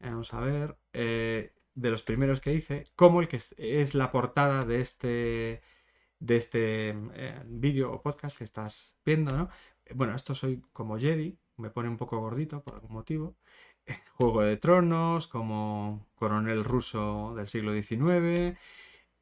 [0.00, 0.76] Vamos a ver.
[0.92, 5.62] de los primeros que hice, como el que es la portada de este
[6.18, 6.94] de este
[7.46, 9.48] vídeo o podcast que estás viendo, ¿no?
[9.94, 13.36] Bueno, esto soy como Jedi, me pone un poco gordito por algún motivo.
[14.16, 18.56] Juego de Tronos, como coronel ruso del siglo XIX,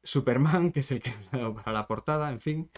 [0.03, 2.69] Superman, que es el que para la portada, en fin.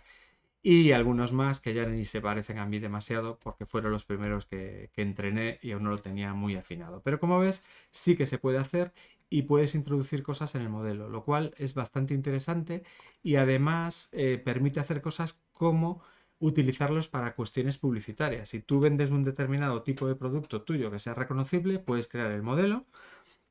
[0.67, 4.47] Y algunos más que ya ni se parecen a mí demasiado porque fueron los primeros
[4.47, 7.03] que, entrené y aún no lo tenía muy afinado.
[7.03, 8.91] Pero como ves, sí que se puede hacer
[9.29, 12.83] y puedes introducir cosas en el modelo, lo cual es bastante interesante
[13.21, 16.01] y además eh, permite hacer cosas como
[16.45, 18.49] utilizarlos para cuestiones publicitarias.
[18.49, 22.43] Si tú vendes un determinado tipo de producto tuyo que sea reconocible, puedes crear el
[22.43, 22.85] modelo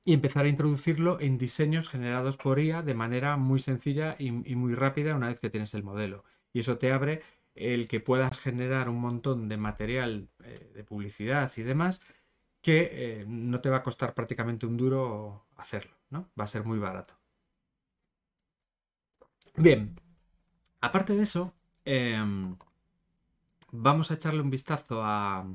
[0.04, 4.74] y empezar a introducirlo en diseños generados por IA de manera muy sencilla y, muy
[4.74, 6.24] rápida una vez que tienes el modelo.
[6.52, 7.22] Y eso te abre
[7.54, 12.00] el que puedas generar un montón de material eh, de publicidad y demás
[12.60, 16.30] que eh, no te va a costar prácticamente un duro hacerlo, ¿no?
[16.38, 17.14] Va a ser muy barato.
[19.56, 19.94] Bien,
[20.80, 21.54] aparte de eso,
[21.84, 22.56] em,
[23.74, 25.46] vamos a echarle un vistazo a,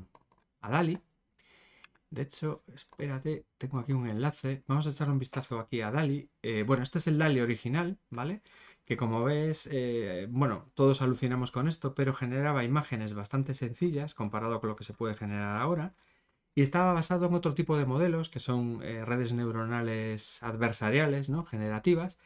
[0.62, 1.00] Dali.
[2.10, 4.62] De hecho, espérate, tengo aquí un enlace.
[4.66, 6.28] Vamos a echarle un vistazo aquí a Dali.
[6.42, 8.42] Eh, bueno, este es el Dali original, ¿vale?
[8.84, 14.60] Que como ves, eh, bueno, todos alucinamos con esto, pero generaba imágenes bastante sencillas comparado
[14.60, 15.94] con lo que se puede generar ahora.
[16.54, 21.44] Y estaba basado en otro tipo de modelos, que son eh, redes neuronales adversariales, ¿no?
[21.44, 22.18] Generativas.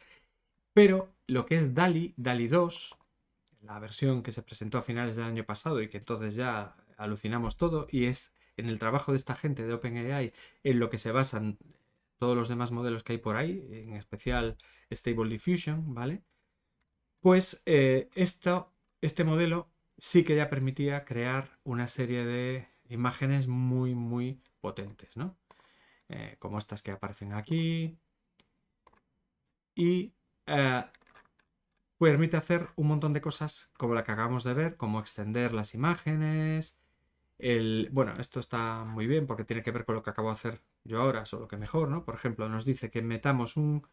[0.73, 2.97] Pero lo que es DALI, DALI 2,
[3.65, 7.57] la versión que se presentó a finales del año pasado y que entonces ya alucinamos
[7.57, 11.11] todo, y es en el trabajo de esta gente de OpenAI en lo que se
[11.11, 11.57] basan
[12.17, 14.55] todos los demás modelos que hay por ahí, en especial
[14.91, 16.23] Stable Diffusion, ¿vale?
[17.19, 24.41] Pues eh, este modelo sí que ya permitía crear una serie de imágenes muy, muy
[24.61, 25.37] potentes, ¿no?
[26.07, 27.97] Eh, como estas que aparecen aquí.
[29.75, 30.13] Y
[30.45, 30.83] eh,
[31.99, 35.73] permite hacer un montón de cosas como la que acabamos de ver, como extender las
[35.73, 36.79] imágenes.
[37.37, 40.35] El, bueno, esto está muy bien porque tiene que ver con lo que acabo de
[40.35, 42.05] hacer yo ahora, solo que mejor, ¿no?
[42.05, 43.87] Por ejemplo, nos dice que metamos un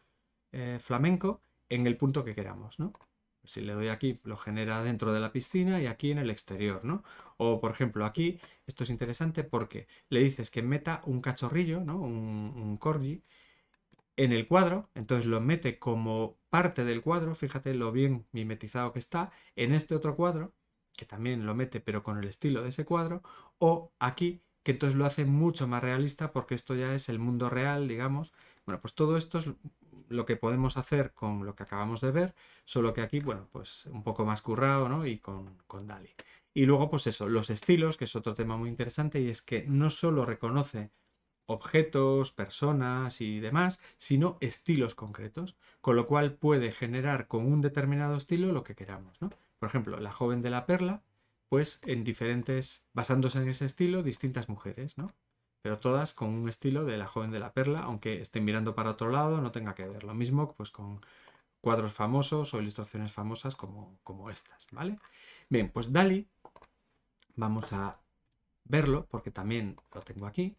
[0.51, 2.93] eh, flamenco en el punto que queramos, ¿no?
[3.45, 6.85] Si le doy aquí, lo genera dentro de la piscina y aquí en el exterior,
[6.85, 7.03] ¿no?
[7.37, 11.97] O, por ejemplo, aquí, esto es interesante porque le dices que meta un cachorrillo, ¿no?
[11.99, 13.23] Un, un corgi,
[14.15, 18.99] en el cuadro, entonces lo mete como parte del cuadro, fíjate lo bien mimetizado que
[18.99, 20.53] está, en este otro cuadro,
[20.95, 23.23] que también lo mete pero con el estilo de ese cuadro,
[23.57, 27.49] o aquí, que entonces lo hace mucho más realista porque esto ya es el mundo
[27.49, 28.33] real, digamos.
[28.65, 29.49] Bueno, pues todo esto es
[30.09, 33.87] lo que podemos hacer con lo que acabamos de ver, solo que aquí, bueno, pues
[33.87, 35.05] un poco más currado, ¿no?
[35.05, 36.13] Y con, con DALI.
[36.53, 39.65] Y luego, pues eso, los estilos, que es otro tema muy interesante, y es que
[39.67, 40.91] no solo reconoce
[41.45, 48.15] objetos, personas y demás, sino estilos concretos, con lo cual puede generar con un determinado
[48.15, 49.21] estilo lo que queramos.
[49.21, 49.29] ¿no?
[49.59, 51.03] Por ejemplo, la joven de la perla,
[51.49, 55.13] pues en diferentes, basándose en ese estilo, distintas mujeres, ¿no?
[55.61, 58.91] Pero todas con un estilo de la joven de la perla, aunque estén mirando para
[58.91, 60.03] otro lado, no tenga que ver.
[60.03, 60.99] Lo mismo pues con
[61.61, 64.99] cuadros famosos o ilustraciones famosas como, como estas, ¿vale?
[65.49, 66.27] Bien, pues Dali,
[67.35, 68.01] vamos a
[68.65, 70.57] verlo porque también lo tengo aquí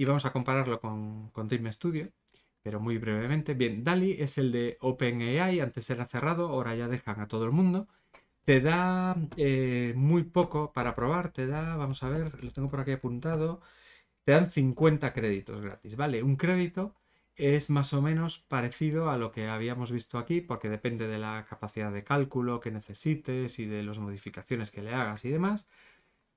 [0.00, 2.10] y vamos a compararlo con, con Studio,
[2.62, 3.52] pero muy brevemente.
[3.52, 7.52] Bien, DALI es el de OpenAI, antes era cerrado, ahora ya dejan a todo el
[7.52, 7.86] mundo.
[8.46, 12.80] Te da eh, muy poco para probar, te da, vamos a ver, lo tengo por
[12.80, 13.60] aquí apuntado,
[14.24, 16.22] te dan 50 créditos gratis, ¿vale?
[16.22, 16.94] Un crédito
[17.36, 21.46] es más o menos parecido a lo que habíamos visto aquí, porque depende de la
[21.48, 25.68] capacidad de cálculo que necesites y de las modificaciones que le hagas y demás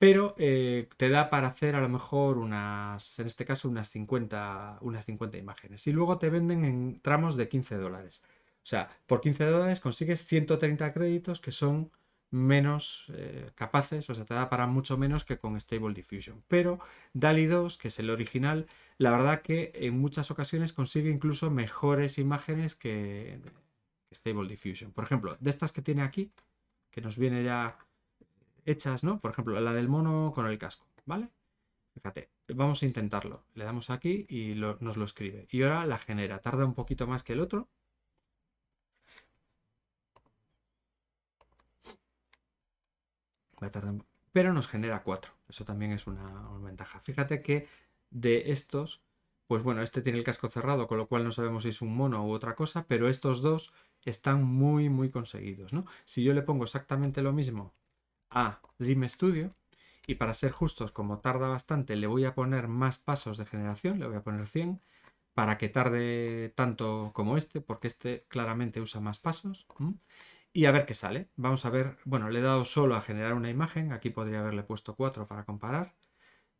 [0.03, 4.79] pero eh, te da para hacer a lo mejor unas, en este caso, unas 50,
[4.81, 5.87] unas 50 imágenes.
[5.87, 8.21] Y luego te venden en tramos de 15 dólares.
[8.57, 11.89] O sea, por 15 dólares consigues 130 créditos que son
[12.31, 16.43] menos eh, capaces, o sea, te da para mucho menos que con Stable Diffusion.
[16.49, 16.79] Pero
[17.13, 22.17] DALI 2, que es el original, la verdad que en muchas ocasiones consigue incluso mejores
[22.17, 23.39] imágenes que,
[24.13, 24.91] Stable Diffusion.
[24.91, 26.33] Por ejemplo, de estas que tiene aquí,
[26.91, 27.77] que nos viene ya
[28.65, 29.19] hechas, ¿no?
[29.19, 31.29] Por ejemplo, la del mono con el casco, ¿vale?
[31.93, 33.45] Fíjate, vamos a intentarlo.
[33.53, 35.47] Le damos aquí y nos lo escribe.
[35.51, 36.39] Y ahora la genera.
[36.41, 37.69] Tarda un poquito más que el otro.
[43.61, 43.95] Va a tardar...
[44.31, 45.31] Pero nos genera cuatro.
[45.47, 46.99] Eso también es una, ventaja.
[46.99, 47.67] Fíjate que
[48.09, 49.01] de estos
[49.47, 51.95] pues bueno, este tiene el casco cerrado, con lo cual no sabemos si es un
[51.95, 53.73] mono u otra cosa, pero estos dos
[54.03, 55.85] están muy, muy conseguidos, ¿no?
[56.05, 57.73] Si yo le pongo exactamente lo mismo
[58.33, 59.49] a Dream Studio,
[60.07, 63.99] y para ser justos, como tarda bastante, le voy a poner más pasos de generación,
[63.99, 64.81] le voy a poner 100,
[65.33, 69.67] para que tarde tanto como este, porque este claramente usa más pasos.
[70.53, 71.29] Y a ver qué sale.
[71.35, 74.63] Vamos a ver, bueno, le he dado solo a generar una imagen, aquí podría haberle
[74.63, 75.95] puesto 4 para comparar,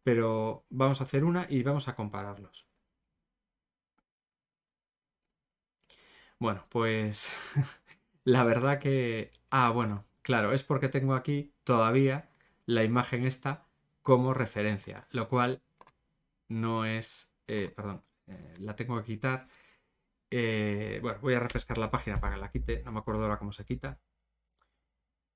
[0.03, 2.67] pero vamos a hacer una y vamos a compararlos.
[6.39, 7.31] Bueno, pues
[8.25, 9.31] la verdad que...
[9.49, 12.29] Ah, bueno, claro, es porque tengo aquí todavía
[12.65, 13.67] la imagen esta
[14.01, 15.61] como referencia, lo cual
[16.49, 17.31] no es...
[17.47, 19.47] Eh, perdón, eh, la tengo que quitar.
[20.31, 23.37] Eh, bueno, voy a refrescar la página para que la quite, no me acuerdo ahora
[23.37, 23.99] cómo se quita.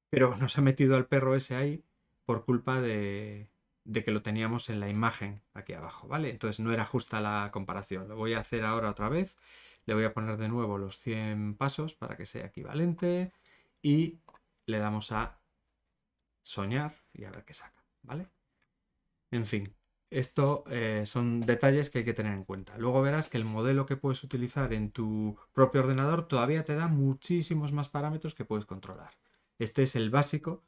[0.10, 1.84] Pero nos ha metido al perro ese ahí
[2.26, 3.50] por culpa de,
[3.84, 6.30] de que lo teníamos en la imagen aquí abajo, ¿vale?
[6.30, 8.08] Entonces no era justa la comparación.
[8.08, 9.38] Lo voy a hacer ahora otra vez.
[9.86, 13.32] Le voy a poner de nuevo los 100 pasos para que sea equivalente
[13.82, 14.20] y
[14.68, 15.42] le damos a
[16.44, 18.30] soñar y a ver qué saca, ¿vale?
[19.32, 19.76] En fin,
[20.10, 22.78] esto eh, son detalles que hay que tener en cuenta.
[22.78, 26.88] Luego verás que el modelo que puedes utilizar en tu propio ordenador todavía te da
[26.88, 29.12] muchísimos más parámetros que puedes controlar.
[29.60, 30.64] Este es el básico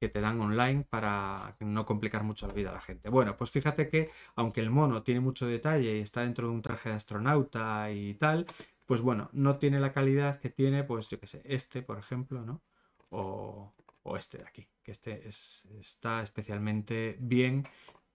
[0.00, 3.10] que te dan online para no complicar mucho la vida a la gente.
[3.10, 6.62] Bueno, pues fíjate que aunque el mono tiene mucho detalle y está dentro de un
[6.62, 8.46] traje de astronauta y tal,
[8.86, 12.44] pues bueno, no tiene la calidad que tiene, pues yo qué sé, este, por ejemplo,
[12.44, 12.62] ¿no?
[13.10, 13.74] O,
[14.16, 17.66] este de aquí, que este está especialmente bien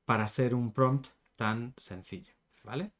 [0.05, 2.91] para ser un prompt tan sencillo, ¿vale?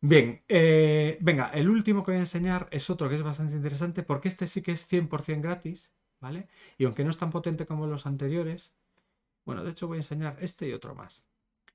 [0.00, 4.02] Bien, eh, venga, el último que voy a enseñar es otro que es bastante interesante
[4.02, 6.48] porque este sí que es 100% gratis ¿vale?
[6.78, 8.72] Y aunque no es tan potente como los anteriores,
[9.44, 11.26] bueno, de hecho voy a enseñar este y otro más.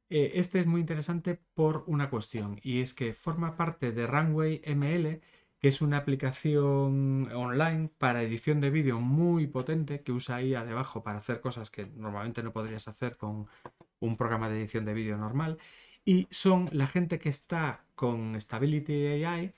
[0.09, 4.61] Eh, este es muy interesante por una cuestión y es que forma parte de Runway
[4.65, 5.21] ML,
[5.59, 11.03] que es una aplicación online para edición de vídeo muy potente que usa IA debajo
[11.03, 13.47] para hacer cosas que normalmente no podrías hacer con
[13.99, 15.57] un programa de edición de vídeo normal.
[16.05, 19.53] Y son la gente que está con Stability AI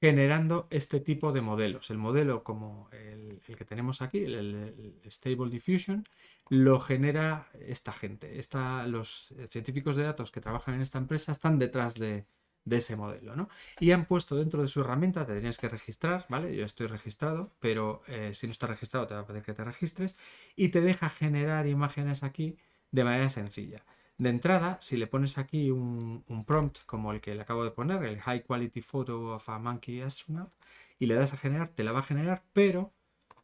[0.00, 1.90] generando este tipo de modelos.
[1.90, 6.04] El modelo como el, que tenemos aquí, el, Stable Diffusion,
[6.50, 8.38] lo genera esta gente.
[8.86, 12.26] los científicos de datos que trabajan en esta empresa están detrás de,
[12.76, 13.34] ese modelo.
[13.34, 13.48] ¿no?
[13.80, 16.54] Y han puesto dentro de su herramienta, te tenías que registrar, ¿vale?
[16.54, 19.64] Yo estoy registrado, pero eh, si no estás registrado te va a pedir que te
[19.64, 20.16] registres
[20.56, 22.58] y te deja generar imágenes aquí
[22.90, 23.84] de manera sencilla.
[24.18, 28.02] De entrada, si le pones aquí un, prompt como el que le acabo de poner,
[28.02, 30.52] el High Quality Photo of a Monkey Astronaut,
[30.98, 32.92] y le das a generar, te la va a generar, pero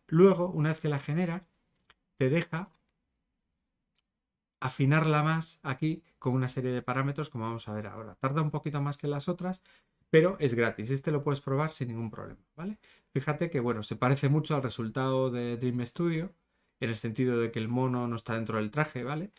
[0.08, 1.46] luego, una vez que la genera,
[2.18, 2.70] te deja
[4.60, 8.14] afinarla más aquí con una serie de parámetros como vamos a ver ahora.
[8.14, 9.60] Tarda un poquito más que las otras,
[10.08, 10.88] pero es gratis.
[10.88, 12.78] Este lo puedes probar sin ningún problema, ¿vale?
[13.12, 16.32] Fíjate que, bueno, se parece mucho al resultado de Dream Studio,
[16.80, 19.32] en el sentido de que el mono no está dentro del traje, ¿vale?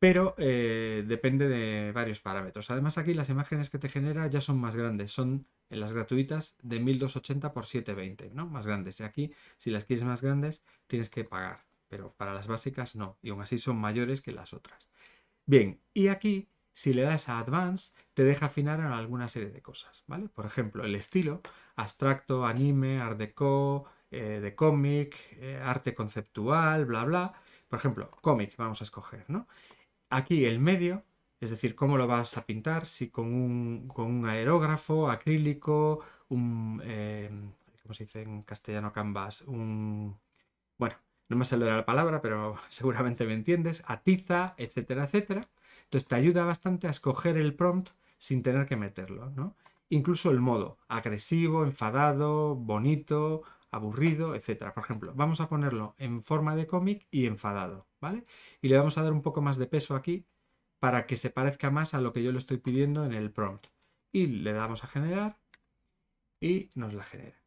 [0.00, 2.70] pero eh, depende de varios parámetros.
[2.70, 6.56] Además aquí las imágenes que te genera ya son más grandes, son en las gratuitas
[6.62, 8.46] de 1280 x 720, ¿no?
[8.46, 8.98] Más grandes.
[9.00, 13.18] Y aquí, si las quieres más grandes, tienes que pagar, pero para las básicas no,
[13.20, 14.89] y aún así son mayores que las otras.
[15.50, 19.60] Bien, y aquí, si le das a Advanced, te deja afinar a alguna serie de
[19.60, 20.28] cosas, ¿vale?
[20.28, 21.42] Por ejemplo, el estilo,
[21.74, 27.32] abstracto, anime, art deco, eh, de cómic, eh, arte conceptual, bla, bla.
[27.66, 29.48] Por ejemplo, cómic vamos a escoger, ¿no?
[30.10, 31.04] Aquí el medio,
[31.40, 36.80] es decir, cómo lo vas a pintar, si con un, aerógrafo, acrílico, un...
[36.84, 37.28] Eh,
[37.82, 39.42] ¿Cómo se dice en castellano canvas?
[39.42, 40.16] Un...
[40.78, 40.96] Bueno,
[41.30, 43.82] no me sale la palabra, pero seguramente me entiendes.
[43.86, 45.48] Atiza, etcétera, etcétera.
[45.84, 49.56] Entonces te ayuda bastante a escoger el prompt sin tener que meterlo, ¿no?
[49.88, 54.74] Incluso el modo, agresivo, enfadado, bonito, aburrido, etcétera.
[54.74, 58.24] Por ejemplo, vamos a ponerlo en forma de cómic y enfadado, ¿vale?
[58.60, 60.26] Y le vamos a dar un poco más de peso aquí
[60.80, 63.66] para que se parezca más a lo que yo le estoy pidiendo en el prompt.
[64.12, 65.38] Y le damos a generar
[66.40, 67.40] y nos la genera.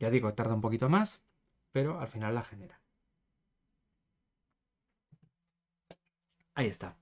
[0.00, 1.22] Ya digo, tarda un poquito más,
[1.72, 2.80] pero al final la genera.
[6.54, 6.96] Ahí está.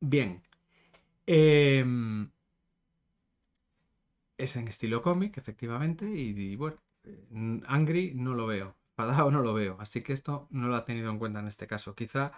[0.00, 0.42] Bien.
[1.26, 1.84] Eh,
[4.38, 7.26] es en estilo cómic, efectivamente, y, bueno, eh,
[7.66, 11.10] Angry no lo veo, Padao no lo veo, así que esto no lo ha tenido
[11.10, 11.94] en cuenta en este caso.
[11.94, 12.32] Quizá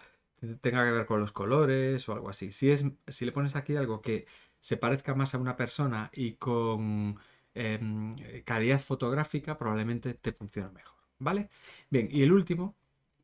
[0.61, 2.53] tenga que ver con los colores o algo así.
[2.53, 4.27] Si, es, si le pones aquí algo que
[4.61, 7.19] se parezca más a una persona y con
[7.55, 11.49] em, calidad fotográfica, probablemente te funcione mejor, ¿vale?
[11.91, 12.77] Bien, y el último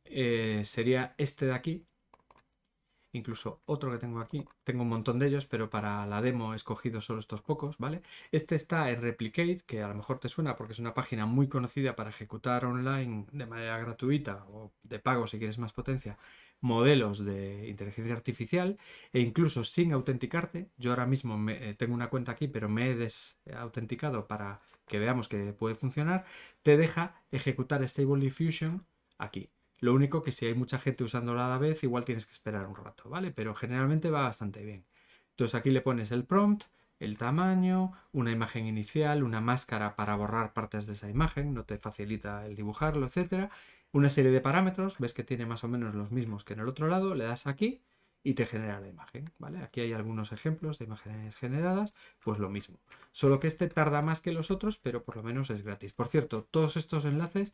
[0.05, 1.85] eh, sería este de aquí,
[3.13, 6.55] incluso otro que tengo aquí, tengo un montón de ellos, pero para la demo he
[6.55, 8.01] escogido solo estos pocos, ¿vale?
[8.31, 11.47] Este está en Replicate, que a lo mejor te suena porque es una página muy
[11.47, 16.17] conocida para ejecutar online de manera gratuita o de pago si quieres más potencia,
[16.63, 18.77] modelos de inteligencia artificial
[19.11, 20.69] e incluso sin autenticarte.
[20.77, 25.27] Yo ahora mismo eh, tengo una cuenta aquí, pero me he desautenticado para que veamos
[25.27, 26.25] que puede funcionar.
[26.63, 28.85] Te deja ejecutar Stable Diffusion
[29.17, 29.49] aquí.
[29.79, 32.65] Lo único que si hay mucha gente usándola a la vez, igual tienes que esperar
[32.67, 33.31] un rato, ¿vale?
[33.31, 34.85] Pero generalmente va bastante bien.
[35.31, 36.63] Entonces aquí le pones el prompt,
[36.99, 41.77] el tamaño, una imagen inicial, una máscara para borrar partes de esa imagen, no te
[41.77, 43.51] facilita el dibujarlo, etcétera.
[43.93, 46.67] Una serie de parámetros, ves que tiene más o menos los mismos que en el
[46.67, 47.83] otro lado, le das aquí
[48.23, 49.59] y te genera la imagen, ¿vale?
[49.59, 52.79] Aquí hay algunos ejemplos de imágenes generadas, pues lo mismo.
[53.11, 55.93] Solo que este tarda más que los otros, pero por lo menos es gratis.
[55.93, 57.53] Por cierto, todos estos enlaces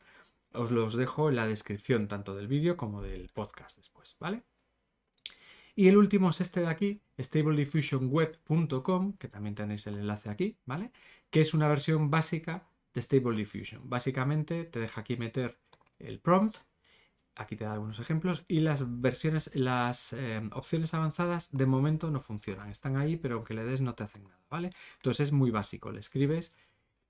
[0.54, 4.44] os los dejo en la descripción tanto del vídeo como del podcast después, ¿vale?
[5.76, 10.94] Y el último es este de aquí, StableDiffusionWeb.com, que también tenéis el enlace aquí, ¿vale?
[11.30, 13.90] Que es una versión básica de Stable Diffusion.
[13.90, 15.60] Básicamente te deja aquí meter
[16.00, 16.58] el prompt,
[17.36, 22.20] aquí te da algunos ejemplos, y las versiones, las eh, opciones avanzadas de momento no
[22.20, 22.70] funcionan.
[22.70, 24.72] Están ahí, pero aunque le des no te hacen nada, ¿vale?
[24.98, 26.54] Entonces es muy básico, le escribes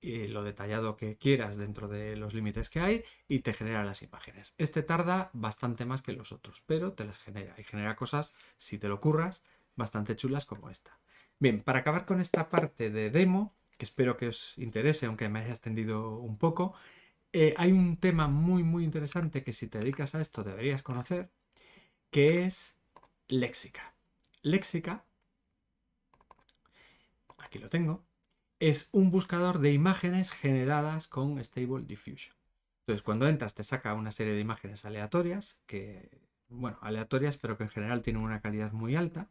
[0.02, 4.54] lo detallado que quieras dentro de los límites que hay y te genera las imágenes.
[4.56, 8.78] Este tarda bastante más que los otros, pero te las genera y genera cosas, si
[8.78, 9.42] te lo curras,
[9.76, 10.98] bastante chulas como esta.
[11.38, 15.40] Bien, para acabar con esta parte de demo, que espero que os interese, aunque me
[15.40, 16.74] haya extendido un poco,
[17.32, 21.30] eh, hay un tema muy muy interesante que si te dedicas a esto deberías conocer,
[22.10, 22.78] que es
[23.28, 23.94] léxica.
[24.42, 25.04] Léxica,
[27.38, 28.04] aquí lo tengo,
[28.58, 32.36] es un buscador de imágenes generadas con Stable Diffusion.
[32.80, 36.10] Entonces, cuando entras te saca una serie de imágenes aleatorias, que,
[36.48, 39.30] bueno, aleatorias, pero que en general tienen una calidad muy alta.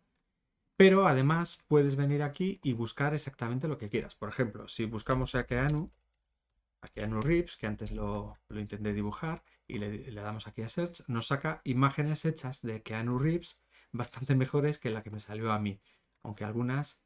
[0.78, 4.16] Pero además puedes venir aquí y buscar exactamente lo que quieras.
[4.16, 5.92] Por ejemplo, si buscamos a Keanu,
[6.82, 11.04] a Keanu Reeves, que antes lo, intenté dibujar, y le, le, damos aquí a Search,
[11.08, 13.62] nos saca imágenes hechas de Keanu Reeves
[13.92, 15.82] bastante mejores que la que me salió a mí.
[16.24, 17.02] Aunque algunas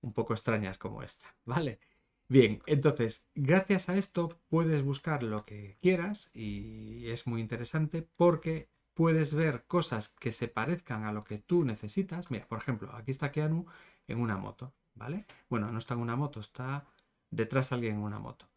[0.00, 1.80] un poco extrañas como esta, ¿vale?
[2.28, 8.70] Bien, entonces, gracias a esto puedes buscar lo que quieras y es muy interesante porque
[8.94, 12.30] puedes ver cosas que se parezcan a lo que tú necesitas.
[12.30, 13.66] Mira, por ejemplo, aquí está Keanu
[14.06, 15.26] en una moto, ¿vale?
[15.50, 16.86] Bueno, no está en una moto, está
[17.30, 18.48] detrás alguien en una moto.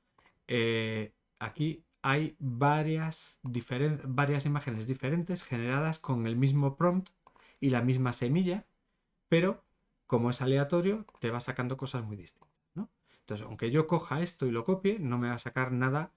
[0.47, 3.39] Eh, aquí hay varias,
[4.03, 7.09] varias imágenes diferentes generadas con el mismo prompt
[7.59, 8.65] y la misma semilla,
[9.27, 9.65] pero
[10.05, 12.49] como es aleatorio, te va sacando cosas muy distintas.
[12.75, 12.89] ¿no?
[13.19, 16.13] Entonces, aunque yo coja esto y lo copie, no me va a sacar nada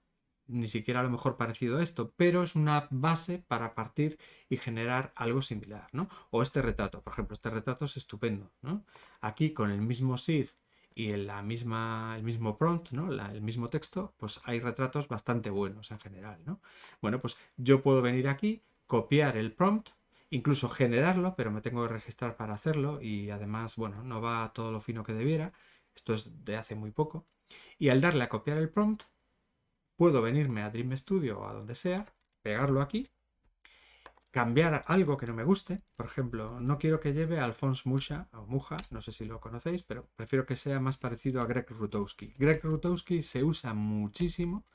[0.47, 4.19] ni siquiera a lo mejor parecido a esto, pero es una base para partir
[4.49, 6.09] y generar algo similar, ¿no?
[6.29, 8.83] O este retrato, por ejemplo, este retrato es estupendo, ¿no?
[9.21, 10.47] Aquí con el mismo SID
[10.93, 13.11] y en la misma, el mismo prompt, ¿no?
[13.11, 16.59] el mismo texto, pues hay retratos bastante buenos en general, ¿no?
[17.01, 19.89] Bueno, pues yo puedo venir aquí, copiar el prompt,
[20.29, 24.71] incluso generarlo, pero me tengo que registrar para hacerlo y además, bueno, no va todo
[24.71, 25.53] lo fino que debiera.
[25.95, 27.25] Esto es de hace muy poco.
[27.77, 29.03] Y al darle a copiar el prompt,
[29.95, 32.05] puedo venirme a Dream Studio o a donde sea,
[32.41, 33.07] pegarlo aquí,
[34.31, 35.81] cambiar algo que no me guste.
[35.95, 39.39] Por ejemplo, no quiero que lleve a Alphonse Mucha o Muja, no sé si lo
[39.39, 42.33] conocéis, pero prefiero que sea más parecido a Greg Rutowski.
[42.37, 44.65] Greg Rutowski se usa muchísimo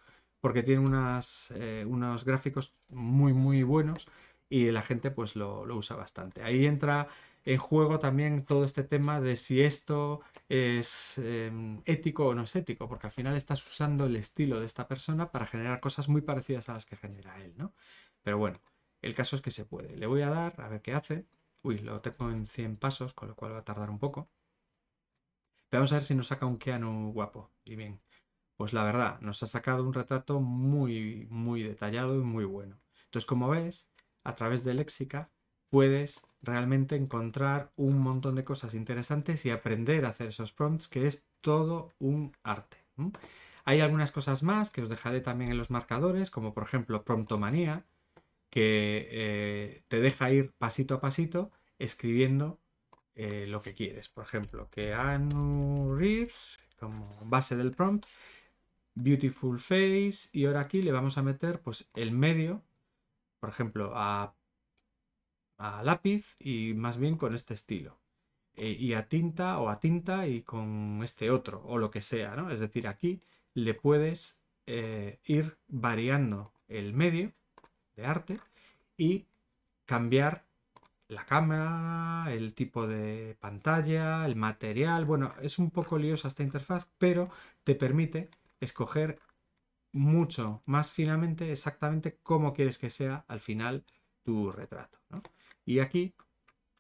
[0.40, 4.07] porque tiene unas, eh, unos gráficos muy, muy buenos
[4.48, 6.42] y la gente pues lo, usa bastante.
[6.42, 7.09] Ahí entra
[7.44, 12.54] en juego también todo este tema de si esto es em, ético o no es
[12.57, 16.20] ético, porque al final estás usando el estilo de esta persona para generar cosas muy
[16.22, 17.72] parecidas a las que genera él, ¿no?
[18.22, 18.59] Pero bueno,
[19.03, 19.97] el caso es que se puede.
[19.97, 21.26] Le voy a dar a ver qué hace.
[21.62, 24.28] Uy, lo tengo en 100 pasos, con lo cual va a tardar un poco.
[25.68, 27.51] Pero vamos a ver si nos saca un Keanu guapo.
[27.64, 28.01] Y bien,
[28.57, 32.78] pues la verdad, nos ha sacado un retrato muy, muy detallado y muy bueno.
[33.05, 33.90] Entonces, como ves,
[34.24, 35.30] a través de Léxica
[35.68, 41.07] puedes realmente encontrar un montón de cosas interesantes y aprender a hacer esos prompts, que
[41.07, 42.78] es todo un arte.
[43.64, 47.84] Hay algunas cosas más que os dejaré también en los marcadores, como por ejemplo Promptomanía,
[48.51, 52.61] que eh, te deja ir pasito a pasito escribiendo
[53.14, 54.09] eh, lo que quieres.
[54.09, 58.07] Por ejemplo, que Anu Reeves, como base del prompt,
[58.94, 62.62] Beautiful Face, y ahora aquí le vamos a meter pues el medio
[63.40, 64.34] por ejemplo, a,
[65.59, 67.99] lápiz y más bien con este estilo.
[68.55, 72.34] E, y a tinta o a tinta y con este otro o lo que sea,
[72.36, 72.51] ¿no?
[72.51, 73.20] Es decir, aquí
[73.55, 77.32] le puedes eh, ir variando el medio
[77.97, 78.40] de arte
[78.97, 79.26] y
[79.84, 80.44] cambiar
[81.09, 85.05] la cámara, el tipo de pantalla, el material.
[85.05, 87.30] Bueno, es un poco liosa esta interfaz, pero
[87.64, 88.30] te permite
[88.61, 89.18] escoger
[89.92, 93.84] mucho más finamente exactamente cómo quieres que sea al final
[94.22, 94.99] tu retrato.
[95.64, 96.14] Y aquí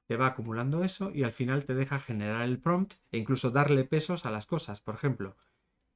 [0.06, 3.84] te va acumulando eso y al final te deja generar el prompt e incluso darle
[3.84, 4.80] pesos a las cosas.
[4.80, 5.36] Por ejemplo,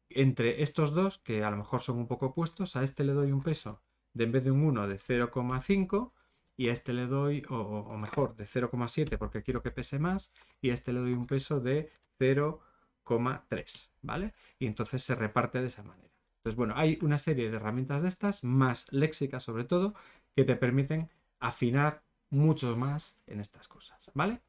[0.08, 3.32] entre estos dos, que a lo mejor son un poco opuestos, a este le doy
[3.32, 3.80] un peso
[4.14, 6.12] de en vez de un 1 de 0,5
[6.56, 10.70] y a este le doy, o, mejor, de 0,7 porque quiero que pese más y
[10.70, 14.34] a este le doy un peso de 0,3, ¿vale?
[14.58, 16.10] Y entonces se reparte de esa manera.
[16.38, 19.94] Entonces, bueno, hay una serie de herramientas de estas, más léxicas sobre todo,
[20.34, 24.40] que te permiten afinar mucho más en estas cosas, ¿vale?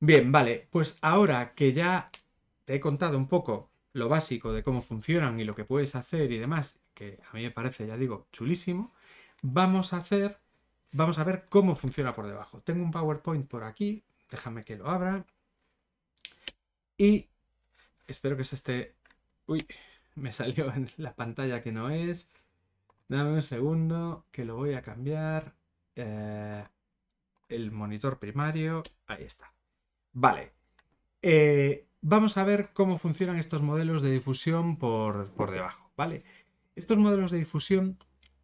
[0.00, 2.10] Bien, vale, pues ahora que ya
[2.64, 6.30] te he contado un poco lo básico de cómo funcionan y lo que puedes hacer
[6.32, 8.92] y demás, que a mí me parece, ya digo, chulísimo,
[9.42, 10.40] vamos a hacer,
[10.92, 12.62] vamos a ver cómo funciona por debajo.
[12.62, 15.26] Tengo un PowerPoint por aquí, déjame que lo abra.
[16.96, 17.28] Y
[18.06, 18.96] espero que se esté...
[19.46, 19.66] Uy,
[20.14, 22.32] me salió en la pantalla que no es.
[23.08, 25.54] Dame un segundo, que lo voy a cambiar.
[25.94, 26.64] Eh,
[27.48, 29.52] el monitor primario, ahí está.
[30.12, 30.52] Vale.
[31.22, 36.24] Eh, vamos a ver cómo funcionan estos modelos de difusión por, debajo, ¿vale?
[36.76, 37.98] Estos modelos de difusión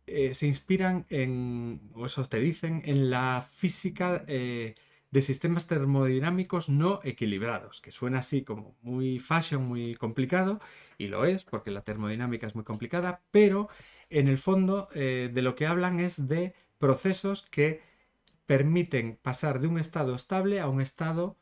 [0.07, 7.01] eh, se inspiran en, o eso te dicen, en la física de sistemas termodinámicos no
[7.05, 10.59] equilibrados, que suena así como muy fashion, muy complicado,
[10.99, 13.68] y lo es, porque la termodinámica es muy complicada, pero
[14.11, 17.83] en el fondo de lo que hablan es de procesos que
[18.47, 21.39] permiten pasar de un estado estable a un estado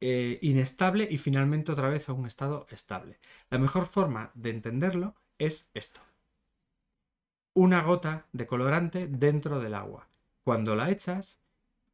[0.00, 3.20] eh, inestable y finalmente otra vez a un estado estable.
[3.50, 6.00] La mejor forma de entenderlo es esto.
[7.54, 10.08] Una gota de colorante dentro del agua.
[10.44, 11.40] Cuando la echas,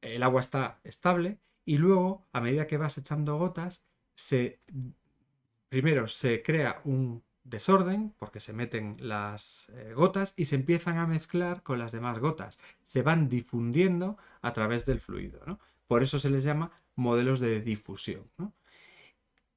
[0.01, 3.83] el agua está estable y luego, a medida que vas echando gotas,
[4.15, 4.61] se,
[5.69, 11.07] primero se crea un desorden, porque se meten las eh, gotas y se empiezan a
[11.07, 12.59] mezclar con las demás gotas.
[12.83, 15.41] Se van difundiendo a través del fluido.
[15.87, 18.31] Por eso se les llama modelos de difusión.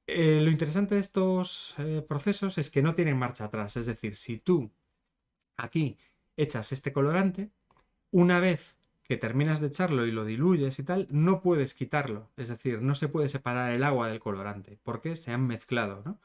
[0.06, 3.76] Eh, lo interesante de estos eh, procesos es que no tienen marcha atrás.
[3.76, 4.70] Es decir, si tú
[5.62, 5.98] aquí
[6.36, 7.50] echas este colorante,
[8.10, 12.30] una vez que terminas de echarlo y lo diluyes y tal, no puedes quitarlo.
[12.36, 16.18] Es decir, no se puede separar el agua del colorante porque se han mezclado.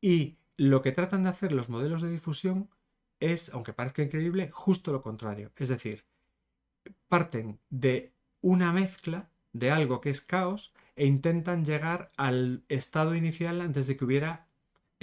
[0.00, 2.70] Y lo que tratan de hacer los modelos de difusión
[3.20, 5.52] es, aunque parezca increíble, justo lo contrario.
[5.56, 6.04] Es decir,
[7.08, 13.60] parten de una mezcla de algo que es caos e intentan llegar al estado inicial
[13.60, 14.43] antes de que hubiera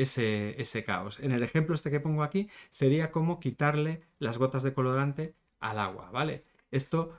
[0.02, 1.20] ese, caos.
[1.20, 5.80] En el ejemplo este que pongo aquí sería como quitarle las gotas de colorante al
[5.80, 6.44] agua, ¿vale?
[6.72, 7.12] Esto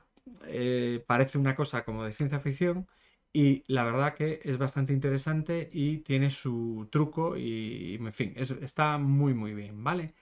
[0.46, 2.86] eh, parece una cosa como de ciencia ficción,
[3.32, 8.98] y la verdad que es bastante interesante y tiene su truco y, en fin, está
[8.98, 10.14] muy muy bien, ¿vale?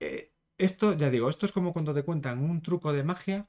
[0.00, 3.48] Eh, esto, ya digo, esto es como cuando te cuentan un truco de magia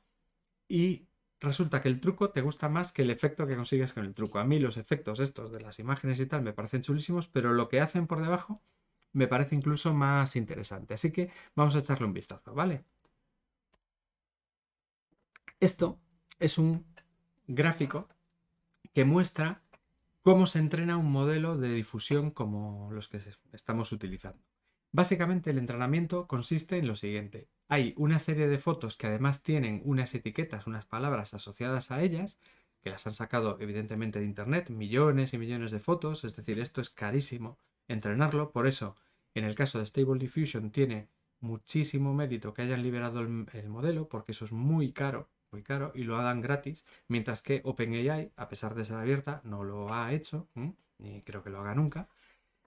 [0.69, 1.07] y
[1.43, 4.39] resulta que el truco te gusta más que el efecto que consigues con el truco.
[4.39, 7.69] A mí los efectos estos de las imágenes y tal me parecen chulísimos, pero lo
[7.69, 8.61] que hacen por debajo
[9.11, 10.95] me parece incluso más interesante.
[10.95, 12.85] Así que vamos a echarle un vistazo, ¿vale?
[15.59, 15.99] Esto
[16.39, 16.85] es un
[17.47, 18.07] gráfico
[18.93, 19.63] que muestra
[20.21, 23.19] cómo se entrena un modelo de difusión como los que
[23.51, 24.41] estamos utilizando.
[24.91, 27.49] Básicamente el entrenamiento consiste en lo siguiente.
[27.68, 32.39] Hay una serie de fotos que además tienen unas etiquetas, unas palabras asociadas a ellas,
[32.82, 36.82] que las han sacado evidentemente de Internet, millones y millones de fotos, es decir, esto
[36.82, 37.57] es carísimo
[37.88, 38.95] entrenarlo, por eso
[39.34, 41.09] en el caso de Stable Diffusion tiene
[41.39, 46.03] muchísimo mérito que hayan liberado el modelo, porque eso es muy caro muy caro y
[46.03, 50.49] lo hagan gratis, mientras que OpenAI, a pesar de ser abierta, no lo ha hecho,
[50.97, 52.09] ni creo que lo haga nunca.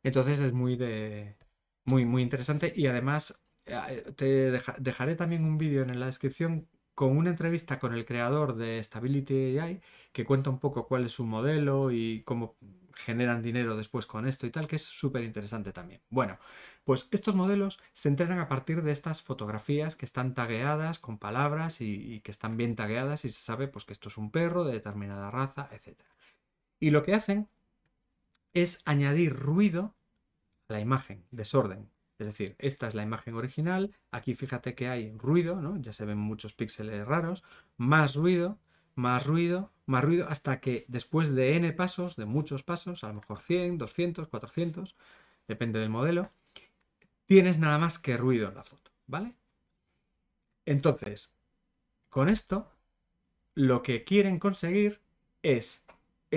[0.03, 1.37] Entonces es muy de
[1.85, 7.17] muy muy interesante y además eh, te dejaré también un vídeo en la descripción con
[7.17, 9.81] una entrevista con el creador de Stability AI
[10.13, 12.57] que cuenta un poco cuál es su modelo y cómo
[12.95, 16.01] generan dinero después con esto y tal, que es súper interesante también.
[16.09, 16.39] Bueno,
[16.85, 21.83] pues estos modelos se entrenan a partir de estas fotografías que están tagueadas con palabras
[21.83, 24.73] y, que están bien tagueadas y se sabe pues, que esto es un perro de
[24.73, 26.01] determinada raza, etc.
[26.81, 27.49] Y lo que hacen
[28.55, 29.95] es añadir ruido
[30.69, 31.91] a la imagen, desorden.
[32.19, 35.77] Es decir, esta es la imagen original, aquí fíjate que hay ruido, ¿no?
[35.79, 37.45] ya se ven muchos píxeles raros,
[37.77, 38.59] más ruido,
[38.95, 43.15] más ruido, más ruido, hasta que después de n pasos, de muchos pasos, a lo
[43.15, 44.97] mejor 100, 200, 400,
[45.47, 46.33] depende del modelo,
[47.27, 49.37] tienes nada más que ruido en la foto, ¿vale?
[50.65, 51.37] Entonces,
[52.09, 52.73] con esto,
[53.55, 55.01] lo que quieren conseguir
[55.43, 55.86] es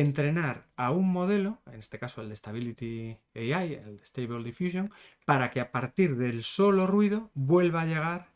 [0.02, 4.92] entrenar a un modelo, en este caso el de Stability AI, el de Stable Diffusion,
[5.26, 8.30] para que a partir del solo ruido vuelva a llegar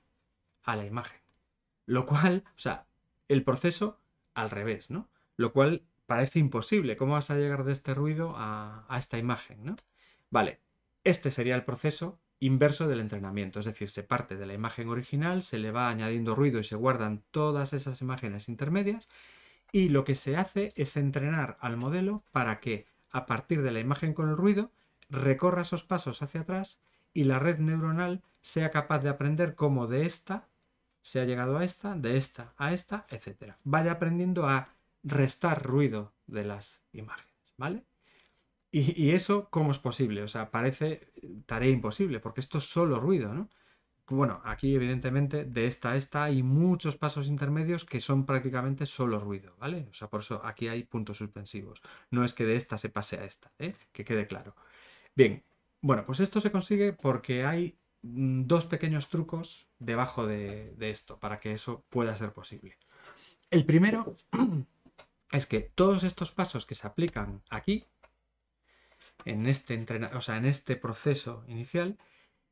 [0.63, 1.21] a la imagen.
[1.85, 2.85] Lo cual, o sea,
[3.29, 3.99] el proceso
[4.33, 5.09] al revés, ¿no?
[5.37, 6.97] Lo cual parece imposible.
[6.97, 9.75] ¿Cómo vas a llegar de este ruido a, a esta imagen, ¿no?
[10.29, 10.59] Vale,
[11.05, 15.43] este sería el proceso inverso del entrenamiento, es decir, se parte de la imagen original,
[15.43, 19.07] se le va añadiendo ruido y se guardan todas esas imágenes intermedias
[19.73, 23.79] y lo que se hace es entrenar al modelo para que a partir de la
[23.79, 24.71] imagen con el ruido
[25.09, 26.79] recorra esos pasos hacia atrás
[27.11, 30.47] y la red neuronal sea capaz de aprender cómo de esta
[31.01, 33.55] se ha llegado a esta, de esta a esta, etc.
[33.63, 34.69] Vaya aprendiendo a
[35.01, 37.83] restar ruido de las imágenes, ¿vale?
[38.69, 40.23] Y, y, eso, ¿cómo es posible?
[40.23, 41.11] O sea, parece
[41.45, 43.49] tarea imposible, porque esto es solo ruido, ¿no?
[44.07, 49.19] Bueno, aquí evidentemente de esta a esta hay muchos pasos intermedios que son prácticamente solo
[49.19, 49.87] ruido, ¿vale?
[49.89, 51.81] O sea, por eso aquí hay puntos suspensivos.
[52.11, 53.75] No es que de esta se pase a esta, ¿eh?
[53.93, 54.55] Que quede claro.
[55.15, 55.43] Bien,
[55.81, 61.39] bueno, pues esto se consigue porque hay mm, dos pequeños trucos debajo de, esto para
[61.39, 62.77] que eso pueda ser posible.
[63.51, 64.17] El primero
[65.31, 67.85] es que todos estos pasos que se aplican aquí,
[69.25, 71.97] en este, o sea, en este proceso inicial,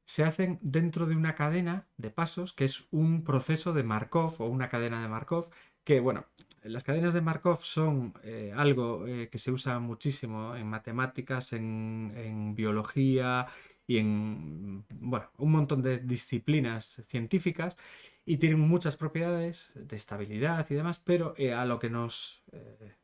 [0.06, 4.46] se hacen dentro de una cadena de pasos que es un proceso de Markov o
[4.48, 5.50] una cadena de Markov
[5.84, 6.26] que, bueno,
[6.64, 12.54] las cadenas de Markov son eh, algo eh, que se usa muchísimo en matemáticas, en,
[12.56, 13.48] biología
[13.88, 17.78] y en, bueno, un montón de disciplinas científicas
[18.26, 22.44] y tienen muchas propiedades de estabilidad y demás, pero eh, a lo que nos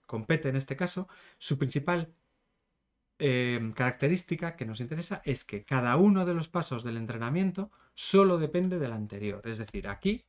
[0.05, 2.13] compete en este caso, su principal
[3.19, 8.37] Em, característica que nos interesa es que cada uno de los pasos del entrenamiento solo
[8.37, 9.41] depende del anterior.
[9.45, 10.25] Es decir, aquí,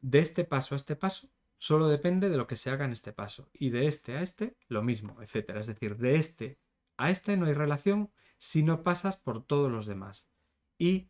[0.00, 3.12] de este paso a este paso, solo depende de lo que se haga en este
[3.12, 3.48] paso.
[3.54, 5.50] Y de este a este, lo mismo, etc.
[5.56, 6.58] Es decir, de este
[6.98, 10.28] a este no hay relación si no pasas por todos los demás.
[10.76, 11.08] Y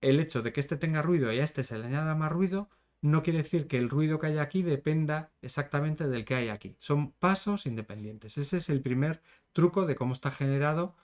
[0.00, 2.68] el hecho de que este tenga ruido y a este se le añada más ruido,
[3.02, 6.76] no quiere decir que el ruido que hay aquí dependa exactamente del que hay aquí.
[6.80, 8.36] Son pasos independientes.
[8.38, 9.22] Ese es el primer
[9.52, 10.96] truco de cómo está generado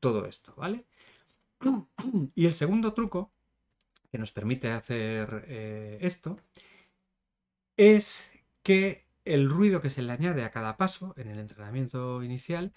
[0.00, 0.84] todo esto, ¿vale?
[2.34, 3.32] Y el segundo truco
[4.10, 6.38] que nos permite hacer eh, esto
[7.76, 8.30] es
[8.62, 12.72] que el ruido que se le añade a cada paso en el entrenamiento inicial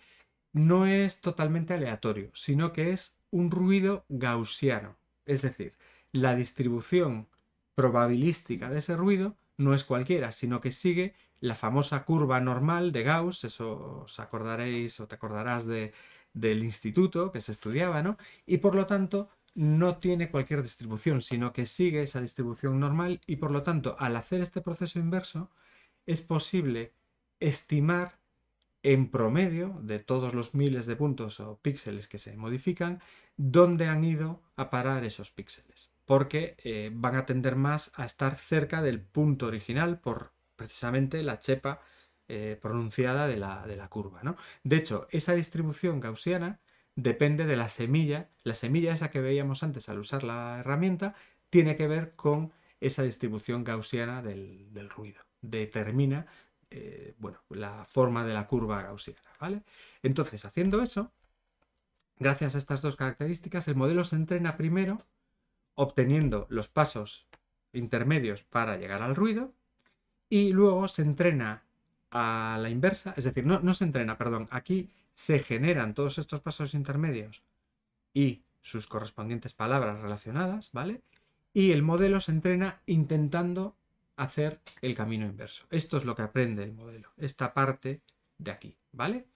[0.54, 4.98] no es totalmente aleatorio, sino que es un ruido gaussiano.
[5.26, 5.76] Es decir,
[6.12, 7.28] la distribución
[7.76, 13.03] probabilística de ese ruido no es cualquiera, sino que sigue la famosa curva normal de
[13.03, 15.93] Gauss, eso os acordaréis o te acordarás de,
[16.34, 18.18] del instituto que se estudiaba, ¿no?
[18.45, 23.38] Y por lo tanto no tiene cualquier distribución, sino que sigue esa distribución normal y
[23.38, 25.49] por lo tanto al hacer este proceso inverso
[26.05, 26.93] es posible
[27.39, 28.20] estimar
[28.84, 33.01] en promedio de todos los miles de puntos o píxeles que se modifican,
[33.36, 38.36] dónde han ido a parar esos píxeles, porque eh, van a tender más a estar
[38.36, 41.82] cerca del punto original por precisamente la chepa
[42.30, 44.22] eh, pronunciada de la, de la curva.
[44.24, 44.38] ¿no?
[44.64, 46.62] De hecho, esa distribución gaussiana
[46.95, 48.30] depende de la semilla.
[48.43, 51.14] La semilla esa que veíamos antes al usar la herramienta
[51.49, 55.22] tiene que ver con esa distribución gaussiana del, ruido.
[55.41, 56.26] Determina
[56.70, 59.30] eh, bueno, la forma de la curva gaussiana.
[59.41, 59.64] ¿vale?
[60.03, 61.12] Entonces, haciendo eso,
[62.18, 65.05] gracias a estas dos características, el modelo se entrena primero
[65.78, 67.28] obteniendo los pasos
[67.72, 69.54] intermedios para llegar al ruido
[70.28, 71.64] y luego se entrena
[72.10, 76.42] a la inversa, es decir, no, no se entrena, perdón, aquí se generan todos estos
[76.42, 77.44] pasos intermedios
[78.14, 81.02] y sus correspondientes palabras relacionadas, ¿vale?
[81.54, 83.76] Y el modelo se entrena intentando
[84.16, 85.66] hacer el camino inverso.
[85.70, 88.02] Esto es lo que aprende el modelo, esta parte
[88.40, 89.28] de aquí, ¿vale?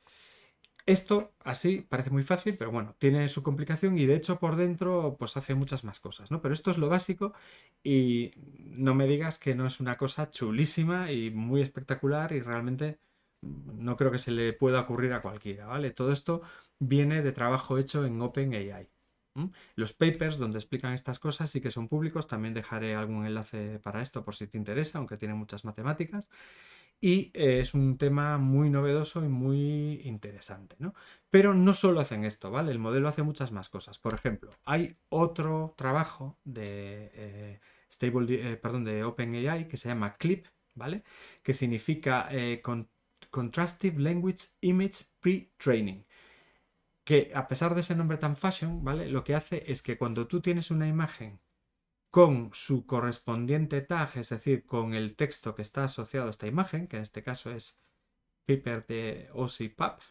[0.86, 5.16] Esto así parece muy fácil, pero bueno, tiene su complicación y de hecho por dentro
[5.20, 6.42] pues hace muchas más cosas, ¿no?
[6.42, 7.34] Pero esto es lo básico
[7.84, 13.00] y no me digas que no es una cosa chulísima y muy espectacular y realmente
[13.42, 15.92] no creo que se le pueda ocurrir a cualquiera, ¿vale?
[15.92, 16.42] Todo esto
[16.80, 18.90] viene de trabajo hecho en OpenAI.
[19.76, 24.02] Los papers donde explican estas cosas sí que son públicos, también dejaré algún enlace para
[24.02, 26.28] esto por si te interesa, aunque tiene muchas matemáticas
[27.02, 30.94] y eh, es un tema muy novedoso y muy interesante, ¿no?
[31.32, 32.72] Pero no solo hacen esto, ¿vale?
[32.72, 33.98] El modelo hace muchas más cosas.
[33.98, 37.60] Por ejemplo, hay otro trabajo de, eh,
[37.92, 40.46] stable, eh, perdón, de OpenAI que se llama CLIP,
[40.76, 41.04] ¿vale?
[41.44, 42.30] Que significa
[43.32, 46.06] Contrastive Language Image Pre-Training.
[47.04, 49.10] Que a pesar de ese nombre tan fashion, ¿vale?
[49.10, 51.40] Lo que hace es que cuando tú tienes una imagen
[52.12, 56.88] con su correspondiente tag, es decir, con el texto que está asociado a esta imagen,
[56.88, 57.82] que en este caso es
[58.46, 60.02] paper de OSIPAP,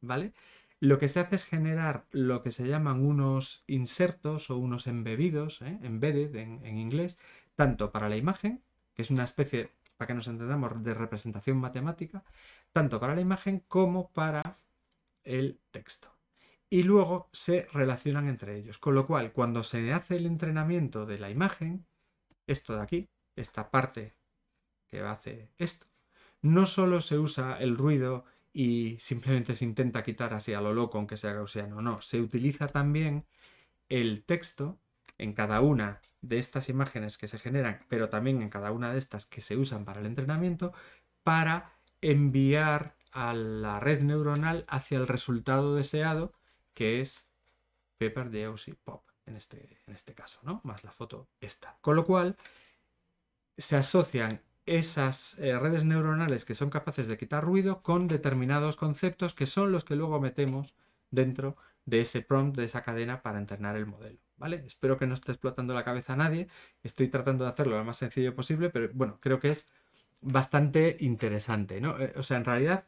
[0.00, 0.32] ¿vale?
[0.80, 5.62] Lo que se hace es generar lo que se llaman unos insertos o unos embebidos,
[5.62, 5.78] ¿eh?
[5.82, 7.18] embedded en, inglés,
[7.54, 8.62] tanto para la imagen,
[8.94, 12.24] que es una especie, para que nos entendamos, de representación matemática,
[12.72, 14.58] tanto para la imagen como para
[15.24, 16.15] el texto.
[16.68, 18.78] Y luego se relacionan entre ellos.
[18.78, 21.86] Con lo cual, cuando se hace el entrenamiento de la imagen,
[22.46, 24.16] esto de aquí, esta parte
[24.88, 25.86] que hace esto,
[26.42, 30.98] no solo se usa el ruido y simplemente se intenta quitar así a lo loco
[30.98, 33.26] aunque sea gaussiano, no, se utiliza también
[33.88, 34.78] el texto
[35.18, 38.98] en cada una de estas imágenes que se generan, pero también en cada una de
[38.98, 40.72] estas que se usan para el entrenamiento,
[41.22, 46.32] para enviar a la red neuronal hacia el resultado deseado,
[46.76, 47.26] que es
[47.96, 48.52] Pepper de
[48.84, 50.60] Pop, en este, en este caso, ¿no?
[50.62, 51.78] Más la foto esta.
[51.80, 52.36] Con lo cual,
[53.56, 59.32] se asocian esas eh, redes neuronales que son capaces de quitar ruido con determinados conceptos
[59.32, 60.74] que son los que luego metemos
[61.10, 61.56] dentro
[61.86, 64.20] de ese prompt, de esa cadena para entrenar el modelo.
[64.36, 64.62] ¿Vale?
[64.66, 66.48] Espero que no esté explotando la cabeza a nadie.
[66.82, 69.66] Estoy tratando de hacerlo lo más sencillo posible, pero bueno, creo que es
[70.20, 71.98] bastante interesante, ¿no?
[71.98, 72.86] Eh, o sea, en realidad,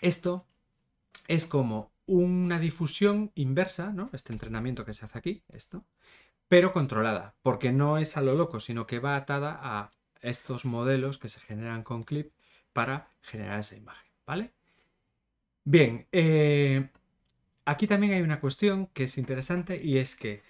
[0.00, 0.46] esto
[1.28, 4.10] es como una difusión inversa, ¿no?
[4.12, 5.84] Este entrenamiento que se hace aquí, esto,
[6.48, 11.18] pero controlada, porque no es a lo loco, sino que va atada a estos modelos
[11.18, 12.32] que se generan con clip
[12.72, 14.52] para generar esa imagen, ¿vale?
[15.64, 16.90] Bien, eh,
[17.64, 20.42] aquí también hay una cuestión que es interesante y es que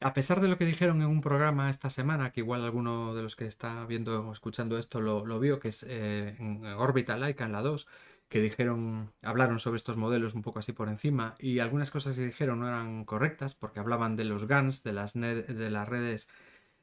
[0.00, 3.22] a pesar de lo que dijeron en un programa esta semana, que igual alguno de
[3.22, 7.44] los que está viendo o escuchando esto lo, vio, que es eh, en Orbital Laika
[7.44, 7.86] en la 2,
[8.28, 12.26] que dijeron, hablaron sobre estos modelos un poco así por encima y algunas cosas que
[12.26, 16.28] dijeron no eran correctas porque hablaban de los GANs, de las, de las redes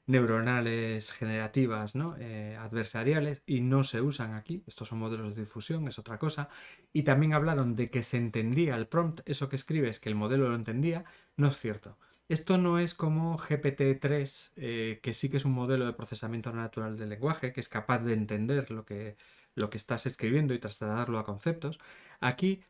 [0.08, 2.16] neuronales generativas ¿no?
[2.20, 4.64] Eh, adversariales y no se usan aquí.
[4.68, 6.50] Estos son modelos de difusión, es otra cosa.
[6.93, 10.50] Y también hablaron de que se entendía el prompt, eso que escribes, que el modelo
[10.50, 11.06] lo entendía.
[11.38, 11.98] No es cierto.
[12.28, 16.98] Esto no es como GPT-3, eh, que sí que es un modelo de procesamiento natural
[16.98, 19.16] del lenguaje, que es capaz de entender lo que
[19.56, 21.80] lo que estás escribiendo y trasladarlo a conceptos.
[22.20, 22.62] Aquí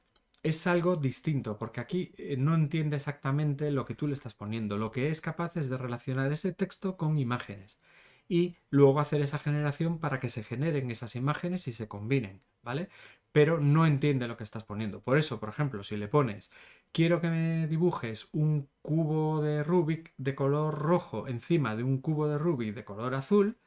[0.44, 4.78] es algo distinto, porque aquí eh, no entiende exactamente lo que tú le estás poniendo.
[4.78, 7.80] Lo que es capaz es de relacionar ese texto con imágenes
[8.28, 12.90] y luego hacer esa generación para que se generen esas imágenes y se combinen, ¿vale?
[13.32, 15.02] Pero no entiende lo que estás poniendo.
[15.02, 16.52] Por eso, por ejemplo, si le pones
[16.96, 22.28] quiero que me dibujes un cubo de Rubik de color rojo encima de un cubo
[22.30, 23.58] de Rubik de color azul,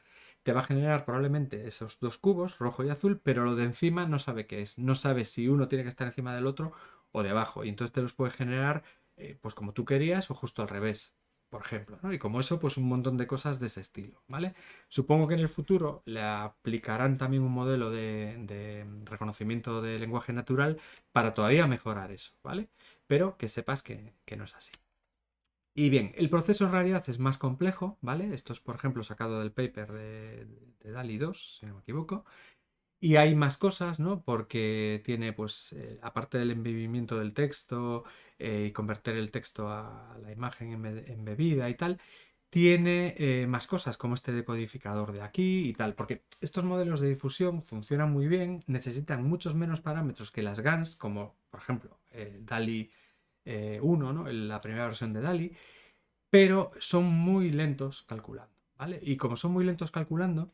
[0.49, 4.07] te va a generar probablemente esos dos cubos, rojo y azul, pero lo de encima
[4.07, 4.79] no sabe qué es.
[4.79, 6.73] No sabe si uno tiene que estar encima del otro
[7.13, 7.65] o debajo.
[7.65, 8.83] Y entonces te los puede generar
[9.19, 11.15] eh, pues como tú querías o justo al revés,
[11.51, 11.99] por ejemplo.
[12.11, 14.23] Y como eso, pues un montón de cosas de ese estilo.
[14.27, 14.55] ¿vale?
[14.89, 20.81] Supongo que en el futuro le aplicarán también un modelo de, reconocimiento de lenguaje natural
[21.13, 22.71] para todavía mejorar eso, ¿vale?
[23.07, 24.73] Pero que sepas que no es así.
[25.79, 28.35] Y bien, el proceso en realidad es más complejo, ¿vale?
[28.35, 30.47] Esto es, por ejemplo, sacado del paper de,
[30.83, 32.25] DALI 2, si no me equivoco.
[33.01, 34.25] Y hay más cosas, ¿no?
[34.25, 38.03] Porque tiene, pues, eh, aparte del embebimiento del texto
[38.41, 40.73] eh, y convertir el texto a la imagen
[41.07, 42.01] embebida y tal,
[42.51, 47.11] tiene eh, más cosas como este decodificador de aquí y tal, porque estos modelos de
[47.11, 52.01] difusión funcionan muy bien, necesitan muchos menos parámetros que las GANs, como por ejemplo
[52.41, 52.91] DALI
[53.83, 54.31] 1, eh, ¿no?
[54.31, 55.57] la primera versión de DALI,
[56.31, 59.01] pero son muy lentos calculando, ¿vale?
[59.03, 60.53] Y como son muy lentos calculando,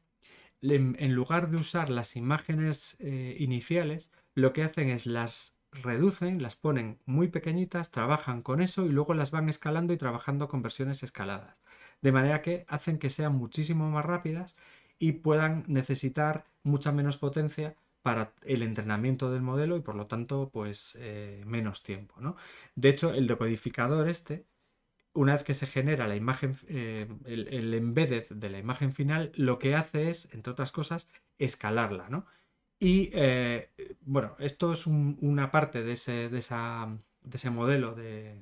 [0.62, 6.56] en lugar de usar las imágenes eh, iniciales, lo que hacen es las reducen, las
[6.56, 11.02] ponen muy pequeñitas, trabajan con eso y luego las van escalando y trabajando con versiones
[11.02, 11.62] escaladas.
[12.00, 14.56] De manera que hacen que sean muchísimo más rápidas
[14.98, 20.50] y puedan necesitar mucha menos potencia para el entrenamiento del modelo y por lo tanto
[20.52, 22.20] pues eh, menos tiempo.
[22.20, 22.36] ¿no?
[22.74, 24.46] De hecho, el decodificador este,
[25.14, 29.58] una vez que se genera la imagen, eh, el, embedded de la imagen final, lo
[29.58, 32.10] que hace es, entre otras cosas, escalarla.
[32.10, 32.26] ¿no?
[32.78, 33.70] Y eh,
[34.02, 38.36] bueno, esto es una parte de esa de ese modelo de,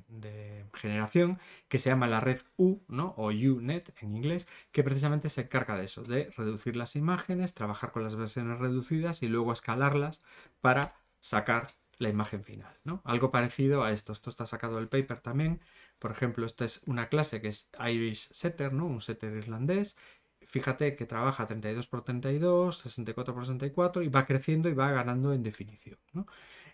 [0.73, 3.13] generación que se llama la red U, ¿no?
[3.17, 7.91] o UNet en inglés, que precisamente se encarga de eso, de reducir las imágenes, trabajar
[7.91, 10.21] con las versiones reducidas y luego escalarlas
[10.61, 12.77] para sacar la imagen final.
[12.83, 13.01] ¿no?
[13.05, 14.11] Algo parecido a esto.
[14.11, 15.61] Esto está sacado del paper también.
[15.99, 18.85] Por ejemplo, esta es una clase que es Irish Setter, ¿no?
[18.85, 19.97] un setter irlandés.
[20.41, 25.33] Fíjate que trabaja 32 por 32, 64 por 64 y va creciendo y va ganando
[25.33, 25.97] en definición.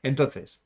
[0.01, 0.63] Entonces,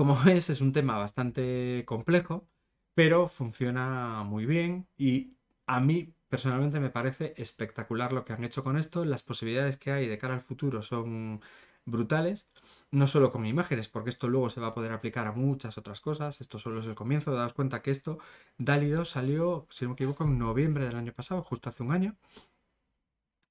[0.00, 2.48] como ves, es un tema bastante complejo,
[2.94, 5.34] pero funciona muy bien y
[5.66, 9.04] a mí personalmente me parece espectacular lo que han hecho con esto.
[9.04, 11.42] Las posibilidades que hay de cara al futuro son
[11.84, 12.48] brutales,
[12.90, 16.00] no solo con imágenes, porque esto luego se va a poder aplicar a muchas otras
[16.00, 16.40] cosas.
[16.40, 17.34] Esto solo es el comienzo.
[17.34, 18.18] Daos cuenta que esto,
[18.56, 21.92] DALI 2 salió, si no me equivoco, en noviembre del año pasado, justo hace un
[21.92, 22.16] año.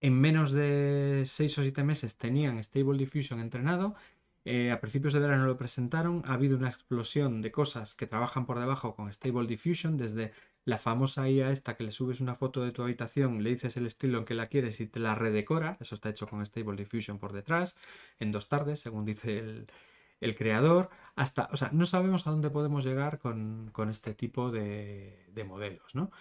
[0.01, 3.95] En menos de 6 o 7 meses tenían Stable Diffusion entrenado
[4.45, 6.23] eh, a principios de verano lo presentaron.
[6.25, 10.31] Ha habido una explosión de cosas que trabajan por debajo con Stable Diffusion, desde
[10.65, 13.85] la famosa IA esta que le subes una foto de tu habitación, le dices el
[13.85, 15.77] estilo en que la quieres y te la redecora.
[15.79, 17.77] Eso está hecho con Stable Diffusion por detrás,
[18.19, 19.65] en dos tardes, según dice
[20.19, 20.89] el, creador.
[21.15, 26.11] Hasta, o sea, no sabemos a dónde podemos llegar con, este tipo de, modelos, ¿no?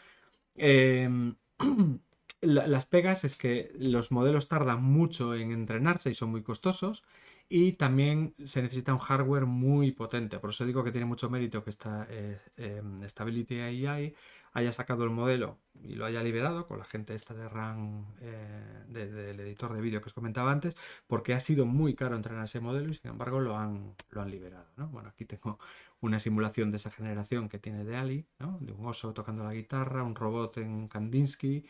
[0.55, 1.37] Em,
[2.41, 7.05] las pegas es que los modelos tardan mucho en entrenarse y son muy costosos
[7.49, 10.39] y también se necesita un hardware muy potente.
[10.39, 14.15] Por eso digo que tiene mucho mérito que esta eh, em, Stability AI
[14.53, 18.85] haya sacado el modelo y lo haya liberado con la gente esta de RAM eh,
[18.89, 20.77] del editor de vídeo que os comentaba antes,
[21.07, 24.31] porque ha sido muy caro entrenar ese modelo y sin embargo lo han, lo han
[24.31, 24.67] liberado.
[24.91, 25.59] Bueno, aquí tengo
[26.01, 28.27] una simulación de esa generación que tiene de Ali,
[28.61, 31.65] de un oso tocando la guitarra, un robot en Kandinsky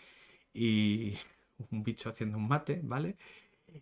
[0.53, 1.15] y
[1.71, 3.17] un bicho haciendo un mate, ¿vale?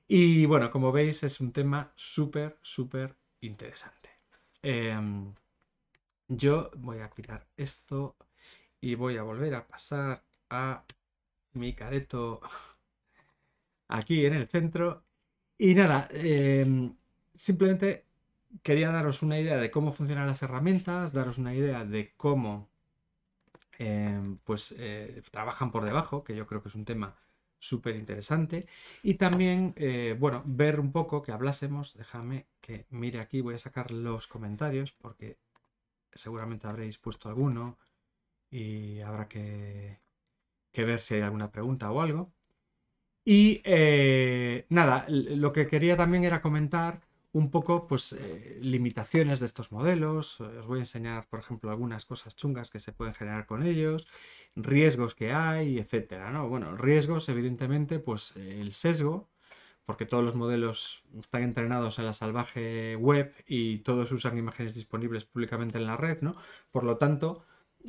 [0.08, 4.10] Y bueno, como veis es un tema súper, súper interesante.
[4.62, 5.34] Em,
[6.28, 8.16] yo voy a quitar esto
[8.80, 10.84] y voy a volver a pasar a
[11.54, 12.40] mi careto
[13.88, 15.04] aquí en el centro.
[15.58, 16.96] Y nada, em,
[17.34, 18.06] simplemente
[18.62, 22.68] quería daros una idea de cómo funcionan las herramientas, daros una idea de cómo
[23.78, 27.16] em, pues eh, trabajan por debajo, que yo creo que es un tema
[27.58, 28.66] súper interesante.
[29.02, 33.58] Y también, eh, bueno, ver un poco, que hablásemos, déjame que mire aquí, voy a
[33.58, 35.38] sacar los comentarios porque
[36.12, 37.78] seguramente habréis puesto alguno
[38.50, 40.00] y habrá que,
[40.74, 42.32] ver si hay alguna pregunta o algo.
[43.24, 47.00] Y eh, nada, lo que quería también era comentar
[47.32, 50.40] un poco pues eh, limitaciones de estos modelos.
[50.40, 54.08] Os voy a enseñar, por ejemplo, algunas cosas chungas que se pueden generar con ellos,
[54.54, 56.48] riesgos que hay, etcétera, ¿no?
[56.48, 59.28] Bueno, riesgos, evidentemente, pues el sesgo,
[59.84, 65.24] porque todos los modelos están entrenados en la salvaje web y todos usan imágenes disponibles
[65.24, 66.36] públicamente en la red, ¿no?
[66.70, 67.44] Por lo tanto,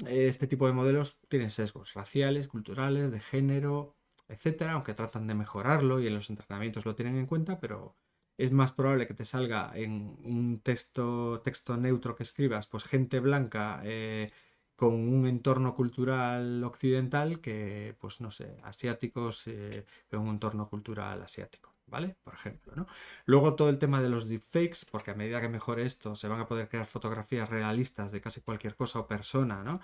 [0.05, 3.95] este tipo de modelos tienen sesgos raciales, culturales, de género,
[4.27, 7.95] etcétera, aunque tratan de mejorarlo y en los entrenamientos lo tienen en cuenta, pero
[8.37, 13.19] es más probable que te salga en un texto, texto neutro que escribas, pues gente
[13.19, 14.31] blanca eh,
[14.75, 21.21] con un entorno cultural occidental que, pues no sé, asiáticos eh, en un entorno cultural
[21.21, 21.73] asiático.
[21.89, 22.17] ¿Vale?
[22.21, 22.85] Por ejemplo, ¿no?
[23.25, 26.41] Luego todo el tema de los deepfakes, porque a medida que mejore esto, se van
[26.41, 29.79] a poder crear fotografías realistas de casi cualquier cosa o persona, ¿no?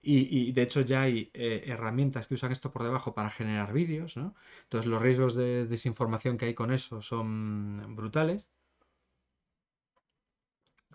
[0.00, 4.16] Y, de hecho ya hay eh, herramientas que usan esto por debajo para generar vídeos,
[4.16, 4.34] ¿no?
[4.62, 8.50] Entonces los riesgos de desinformación que hay con eso son brutales.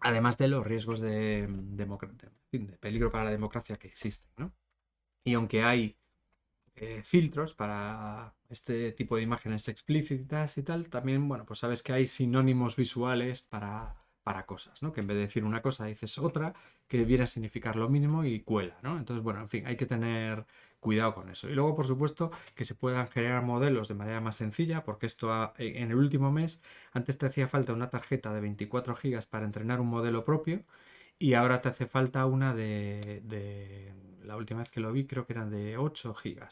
[0.02, 1.48] Además de los riesgos de,
[2.80, 4.54] peligro para la democracia que existen, ¿no?
[5.24, 5.98] Y aunque hay
[6.76, 11.94] eh, filtros para este tipo de imágenes explícitas y tal, también, bueno, pues sabes que
[11.94, 14.94] hay sinónimos visuales para, para cosas, ¿no?
[14.94, 16.54] Que en vez de decir una cosa dices otra,
[16.88, 18.98] que viene a significar lo mismo y cuela, ¿no?
[18.98, 20.46] Entonces, bueno, en fin, hay que tener
[20.80, 21.50] cuidado con eso.
[21.50, 25.54] Y luego, por supuesto, que se puedan generar modelos de manera más sencilla, porque esto
[25.58, 26.62] en el último mes,
[26.94, 30.64] antes te hacía falta una tarjeta de 24 GB para entrenar un modelo propio,
[31.20, 33.94] y ahora te hace falta una de, de
[34.24, 36.48] la última vez que lo vi, creo que eran de 8 GB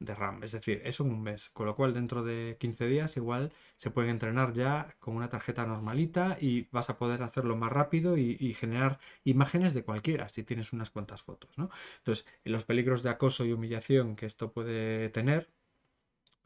[0.00, 0.42] de RAM.
[0.44, 1.50] Es decir, eso un mes.
[1.50, 5.66] Con lo cual, dentro de 15 días, igual se pueden entrenar ya con una tarjeta
[5.66, 10.72] normalita y vas a poder hacerlo más rápido y, generar imágenes de cualquiera si tienes
[10.72, 11.50] unas cuantas fotos.
[11.58, 11.70] ¿no?
[11.98, 15.48] Entonces, los peligros de acoso y humillación que esto puede tener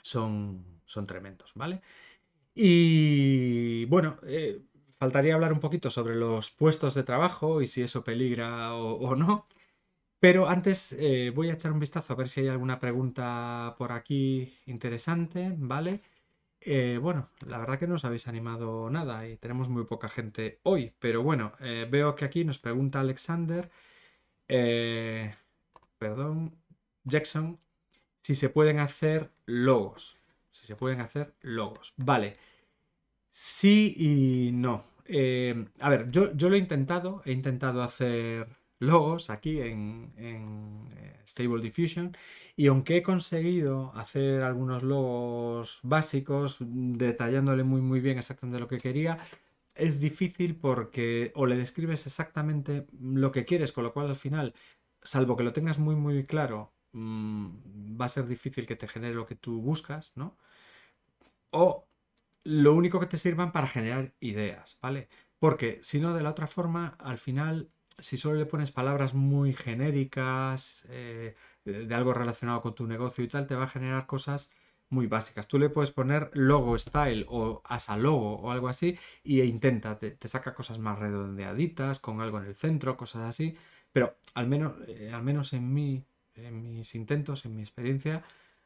[0.03, 1.81] son, son tremendos, ¿vale?
[2.55, 4.63] Y bueno, eh,
[4.99, 9.47] faltaría hablar un poquito sobre los puestos de trabajo y si eso peligra o no.
[10.23, 13.91] Pero antes eh, voy a echar un vistazo a ver si hay alguna pregunta por
[13.91, 16.01] aquí interesante, ¿vale?
[16.61, 20.61] Eh, bueno, la verdad que no os habéis animado nada y tenemos muy poca gente
[20.63, 23.69] hoy, pero bueno, eh, veo que aquí nos pregunta Alexander,
[25.99, 26.55] perdón,
[27.03, 27.59] Jackson,
[28.21, 30.19] si se pueden hacer logos.
[30.53, 31.95] Si se pueden hacer logos.
[31.97, 32.37] Vale.
[33.29, 34.85] Sí y no.
[35.81, 41.63] a ver, yo, yo lo he intentado, he intentado hacer logos aquí en, eh, Stable
[41.63, 42.17] Diffusion
[42.57, 48.81] y aunque he conseguido hacer algunos logos básicos detallándole muy muy bien exactamente lo que
[48.81, 49.19] quería,
[49.75, 54.55] es difícil porque o le describes exactamente lo que quieres, con lo cual al final
[55.03, 59.15] salvo que lo tengas muy muy claro, mm, va a ser difícil que te genere
[59.15, 60.37] lo que tú buscas, ¿no?
[61.51, 61.87] O
[62.45, 65.09] lo único que te sirvan para generar ideas, ¿vale?
[65.39, 69.53] Porque si no, de la otra forma, al final, si solo le pones palabras muy
[69.55, 71.35] genéricas, eh,
[71.65, 74.51] de algo relacionado con tu negocio y tal, te va a generar cosas
[74.93, 75.49] muy básicas.
[75.49, 80.17] Tú le puedes poner logo style o asa logo o algo así y intenta, te,
[80.29, 83.57] saca cosas más redondeaditas, con algo en el centro, cosas así.
[83.93, 88.23] Pero al menos, eh, al menos en, mí, en mis intentos, en mi experiencia,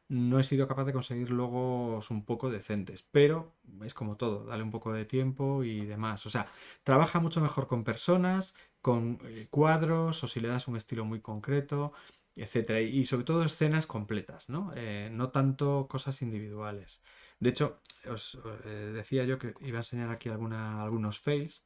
[0.09, 3.03] no he sido capaz de conseguir logos un poco decentes.
[3.11, 3.53] Pero
[3.83, 6.25] es como todo, dale un poco de tiempo y demás.
[6.25, 6.47] O sea,
[6.83, 11.19] trabaja mucho mejor con personas, con eh, cuadros o si le das un estilo muy
[11.21, 11.93] concreto
[12.35, 12.81] etcétera.
[12.81, 14.71] Y sobre todo escenas completas, ¿no?
[14.75, 17.01] Eh, no tanto cosas individuales.
[17.39, 21.65] De hecho, os eh, decía yo que iba a enseñar aquí algunos fails.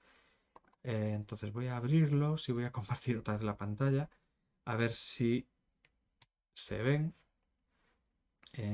[0.84, 4.10] Entonces voy a abrirlos y voy a compartir otra vez la pantalla.
[4.66, 5.48] A ver si
[6.54, 7.14] se ven.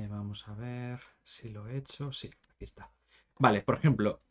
[0.09, 2.11] Vamos a ver si lo he hecho.
[2.11, 2.89] Sí, aquí está.
[3.39, 4.21] Vale, por ejemplo,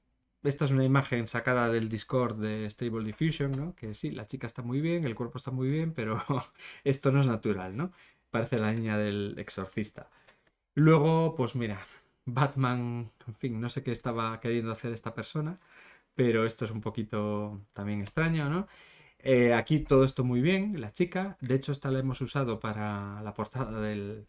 [0.43, 3.75] esta es una imagen sacada del Discord de Stable Diffusion, ¿no?
[3.75, 6.23] Que sí, la chica está muy bien, el cuerpo está muy bien, pero
[6.85, 7.93] esto no es natural, ¿no?
[8.31, 10.11] Parece la niña del exorcista.
[10.75, 11.81] Luego, pues mira,
[12.27, 15.59] Batman, en fin, no sé qué estaba queriendo hacer esta persona,
[16.15, 18.69] pero esto es un poquito también extraño, ¿no?
[19.21, 21.37] Eh, aquí todo esto muy bien, la chica.
[21.41, 24.27] De hecho, esta la hemos usado para la portada del,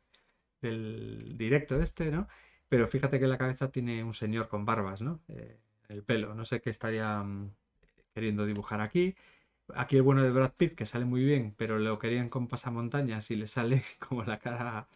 [0.62, 2.28] del directo este, ¿no?
[2.70, 5.22] Pero fíjate que la cabeza tiene un señor con barbas, ¿no?
[5.30, 6.36] Eh, el pelo.
[6.36, 7.52] No sé qué estaría mm,
[8.14, 9.16] queriendo dibujar aquí.
[9.76, 13.32] Aquí el bueno de Brad Pitt, que sale muy bien, pero lo querían con pasamontañas
[13.32, 14.88] y le sale como la cara.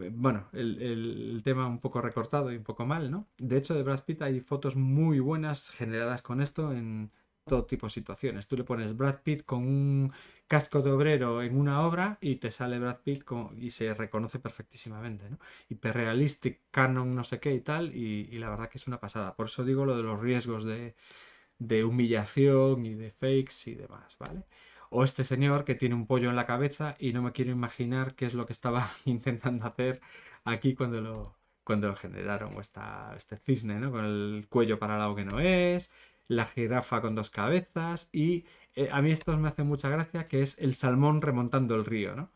[0.00, 3.28] Eh, bueno, el, tema un poco recortado y un poco mal, ¿no?
[3.38, 7.10] De hecho, de Brad Pitt hay fotos muy buenas generadas con esto en
[7.44, 8.46] todo tipo de situaciones.
[8.46, 10.12] Tú le pones Brad Pitt con un
[10.52, 13.24] casco de obrero en una obra y te sale Brad Pitt
[13.58, 15.38] y se reconoce perfectísimamente, ¿no?
[15.70, 19.34] Hiperrealistic, canon, no sé qué y tal, y, la verdad que es una pasada.
[19.34, 20.94] Por eso digo lo de los riesgos de,
[21.84, 24.42] humillación y de fakes y demás, ¿vale?
[24.90, 28.14] O este señor que tiene un pollo en la cabeza y no me quiero imaginar
[28.14, 30.02] qué es lo que estaba intentando hacer
[30.44, 33.90] aquí cuando lo, cuando lo generaron, o esta, este cisne, ¿no?
[33.90, 35.90] Con el cuello para lado que no es,
[36.28, 38.44] la jirafa con dos cabezas y
[38.74, 42.14] eh, a mí esto me hace mucha gracia, que es el salmón remontando el río,
[42.16, 42.30] ¿no?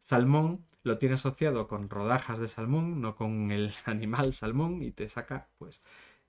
[0.00, 5.08] Salmón lo tiene asociado con rodajas de salmón, no con el animal salmón, y te
[5.08, 5.82] saca, pues,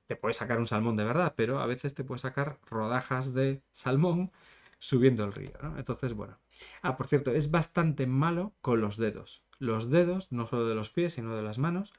[0.07, 3.63] te puede sacar un salmón de verdad, pero a veces te puede sacar rodajas de
[3.71, 4.31] salmón
[4.79, 5.77] subiendo el río, ¿no?
[5.77, 6.39] Entonces, bueno.
[6.81, 9.43] Ah, por cierto, es bastante malo con los dedos.
[9.59, 11.93] Los dedos, no solo de los pies, sino de las manos,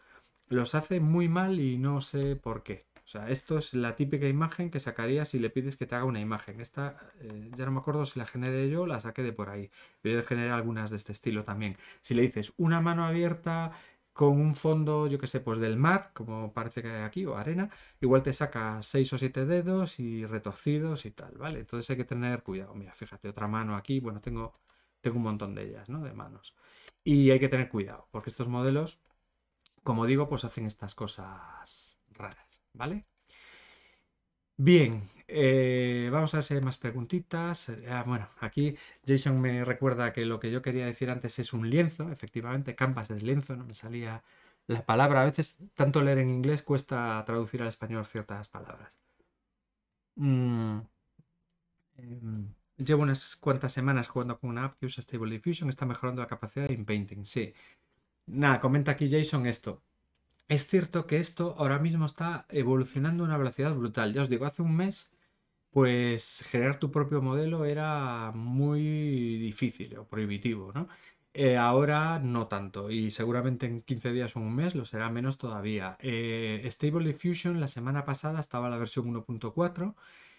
[0.48, 2.86] los hace muy mal y no sé por qué.
[3.04, 6.04] O sea, esto es la típica imagen que sacaría si le pides que te haga
[6.06, 6.60] una imagen.
[6.60, 9.50] Esta, eh, ya no me acuerdo si la generé yo o la saqué de por
[9.50, 9.70] ahí.
[10.00, 11.76] Pero yo generé algunas de este estilo también.
[12.00, 13.72] Si le dices una mano abierta
[14.12, 17.36] con un fondo, yo que sé, pues del mar, como parece que hay aquí, o
[17.36, 17.68] arena,
[18.00, 21.60] igual te saca seis o siete dedos y retorcidos y tal, ¿vale?
[21.60, 22.74] Entonces hay que tener cuidado.
[22.74, 24.54] Mira, fíjate, otra mano aquí, bueno, tengo,
[25.00, 26.00] tengo un montón de ellas, ¿no?
[26.02, 26.54] De manos.
[27.04, 28.98] Y hay que tener cuidado, porque estos modelos,
[29.84, 32.53] como digo, pues hacen estas cosas raras.
[32.74, 33.06] ¿Vale?
[34.56, 37.70] Bien, eh, vamos a ver si hay más preguntitas.
[37.88, 41.68] Ah, bueno, aquí Jason me recuerda que lo que yo quería decir antes es un
[41.70, 44.22] lienzo, efectivamente, Canvas es lienzo, no me salía
[44.68, 45.22] la palabra.
[45.22, 49.00] A veces tanto leer en inglés cuesta traducir al español ciertas palabras.
[50.18, 50.80] Mm,
[51.96, 56.22] em, llevo unas cuantas semanas jugando con una app que usa Stable Diffusion, está mejorando
[56.22, 57.52] la capacidad de inpainting, sí.
[58.26, 59.82] Nada, comenta aquí Jason esto.
[60.48, 64.12] Es cierto que esto ahora mismo está evolucionando a una velocidad brutal.
[64.12, 65.10] Ya os digo, hace un mes,
[65.70, 70.88] pues generar tu propio modelo era muy difícil o prohibitivo, ¿no?
[71.34, 75.38] Eh, ahora no tanto y seguramente en 15 días o un mes lo será menos
[75.38, 75.96] todavía.
[76.00, 79.96] Eh, Stable Diffusion la semana pasada estaba la versión 1.4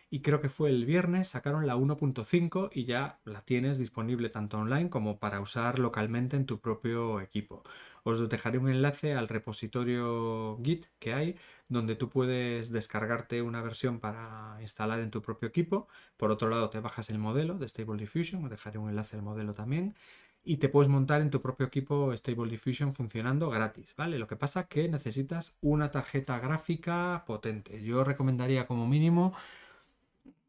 [0.09, 4.59] y creo que fue el viernes sacaron la 1.5 y ya la tienes disponible tanto
[4.59, 7.63] online como para usar localmente en tu propio equipo
[8.05, 11.35] os dejaré un enlace al repositorio Git que hay,
[11.67, 15.87] donde tú puedes descargarte una versión para instalar en tu propio equipo.
[16.15, 19.23] Por otro lado, te bajas el modelo de Stable Diffusion, os dejaré un enlace al
[19.23, 19.95] modelo también.
[20.43, 24.19] Y te puedes montar en tu propio equipo Stable Diffusion funcionando gratis, ¿vale?
[24.19, 27.81] Lo que pasa es que necesitas una tarjeta gráfica potente.
[27.83, 29.33] Yo recomendaría como mínimo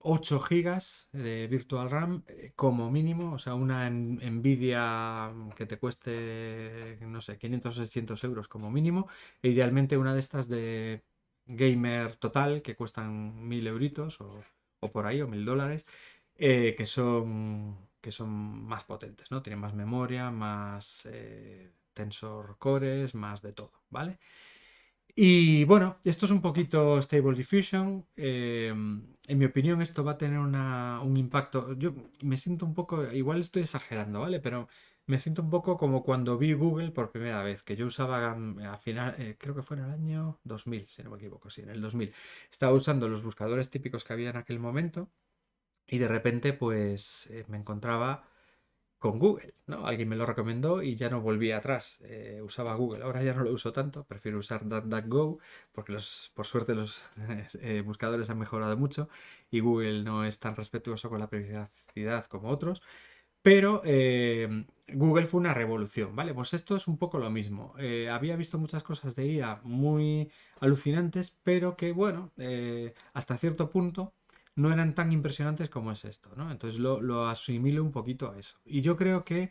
[0.09, 6.98] 8 GB de Virtual RAM eh, como mínimo, o sea, una Nvidia que te cueste,
[7.02, 9.09] no sé, 500 o 600 euros como mínimo,
[9.42, 11.02] e idealmente una de estas de
[11.46, 14.44] gamer total que cuestan 1000 euritos o,
[14.92, 15.86] por ahí, o 1000 dólares,
[16.36, 18.28] eh, que son que son
[18.64, 19.42] más potentes, ¿no?
[19.42, 24.18] Tienen más memoria, más eh, tensor cores, más de todo, ¿vale?
[25.18, 28.06] Y bueno, esto es un poquito Stable Diffusion.
[28.16, 31.72] Em, en mi opinión, esto va a tener un impacto.
[31.78, 34.40] Yo me siento un poco, igual estoy exagerando, ¿vale?
[34.40, 34.68] Pero
[35.06, 38.76] me siento un poco como cuando vi Google por primera vez, que yo usaba a
[38.78, 41.70] final, eh, creo que fue en el año 2000, si no me equivoco, sí, en
[41.70, 42.12] el 2000.
[42.50, 45.10] Estaba usando los buscadores típicos que había en aquel momento
[45.86, 48.24] y de repente pues eh, me encontraba
[48.99, 49.86] con Google, ¿no?
[49.86, 51.99] Alguien me lo recomendó y ya no volví atrás.
[52.03, 53.05] Eh, usaba Google.
[53.05, 55.38] Ahora ya no lo uso tanto, prefiero usar DuckDuckGo
[55.72, 57.03] porque los, por suerte los
[57.84, 59.09] buscadores han mejorado mucho
[59.51, 62.82] y Google no es tan respetuoso con la privacidad como otros.
[63.42, 64.49] Pero eh,
[64.88, 66.34] Google fue una revolución, ¿vale?
[66.34, 67.74] Pues esto es un poco lo mismo.
[67.78, 73.70] Eh, había visto muchas cosas de IA muy alucinantes, pero que, bueno, eh, hasta cierto
[73.70, 74.14] punto
[74.57, 76.50] no eran tan impresionantes como es esto, ¿no?
[76.50, 78.59] Entonces lo, lo asimilo un poquito a eso.
[78.64, 79.50] Y yo creo que,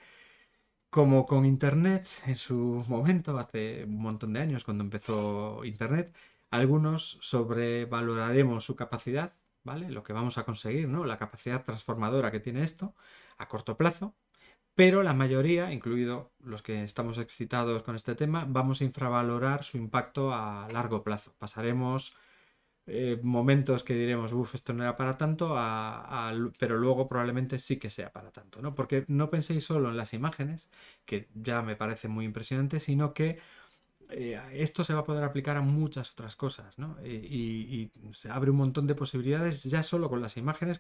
[0.90, 6.16] como con Internet en su momento, hace un montón de años, cuando empezó Internet,
[6.52, 9.34] algunos sobrevaloraremos su capacidad,
[9.64, 9.90] ¿vale?
[9.92, 11.06] Lo que vamos a conseguir, ¿no?
[11.06, 12.96] La capacidad transformadora que tiene esto
[13.38, 14.16] a corto plazo,
[14.76, 19.78] pero la mayoría, incluido los que estamos excitados con este tema, vamos a infravalorar su
[19.78, 21.34] impacto a largo plazo.
[21.40, 22.14] Pasaremos
[22.88, 25.56] eh, momentos que diremos, uff, esto no era para tanto,
[26.60, 28.76] pero luego probablemente sí que sea para tanto, ¿no?
[28.76, 30.70] Porque no penséis solo en las imágenes,
[31.06, 33.40] que ya me parece muy impresionante, sino que
[34.10, 36.98] eh, esto se va a poder aplicar a muchas otras cosas, ¿no?
[37.04, 40.80] Y, se abre un montón de posibilidades ya solo con las imágenes,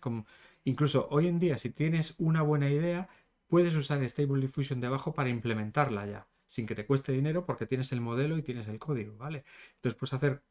[0.64, 3.10] incluso hoy en día si tienes una buena idea,
[3.48, 7.92] puedes usar Stable Diffusion debajo para implementarla ya, sin que te cueste dinero porque tienes
[7.92, 9.44] el modelo y tienes el código, ¿vale?
[9.76, 10.44] Entonces puedes hacer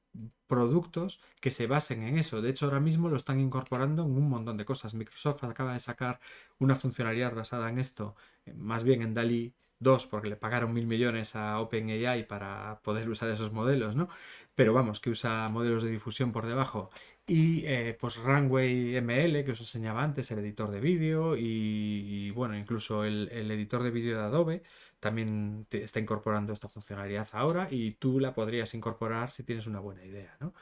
[0.46, 2.42] productos que se basen en eso.
[2.42, 4.94] De hecho, ahora mismo lo están incorporando en un montón de cosas.
[4.94, 6.20] Microsoft acaba de sacar
[6.58, 10.86] una funcionalidad basada en esto, eh, más bien en DALI Dos, porque le pagaron mil
[10.86, 14.08] millones a OpenAI para poder usar esos modelos, ¿no?
[14.54, 16.90] Pero vamos, que usa modelos de difusión por debajo.
[17.26, 22.56] Y eh, pues Runway ML, que os enseñaba antes, el editor de vídeo y, bueno,
[22.56, 24.62] incluso el, editor de vídeo de Adobe
[25.04, 29.78] también te está incorporando esta funcionalidad ahora y tú la podrías incorporar si tienes una
[29.78, 30.54] buena idea, ¿no?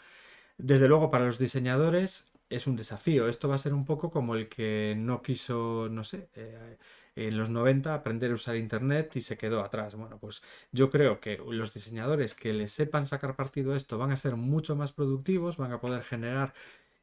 [0.58, 3.28] Desde luego, para los diseñadores es un desafío.
[3.28, 6.76] Esto va a ser un poco como el que no quiso, no sé, eh,
[7.14, 9.94] en los 90 aprender a usar Internet y se quedó atrás.
[9.94, 14.10] Bueno, pues yo creo que los diseñadores que les sepan sacar partido a esto van
[14.10, 16.52] a ser mucho más productivos, van a poder generar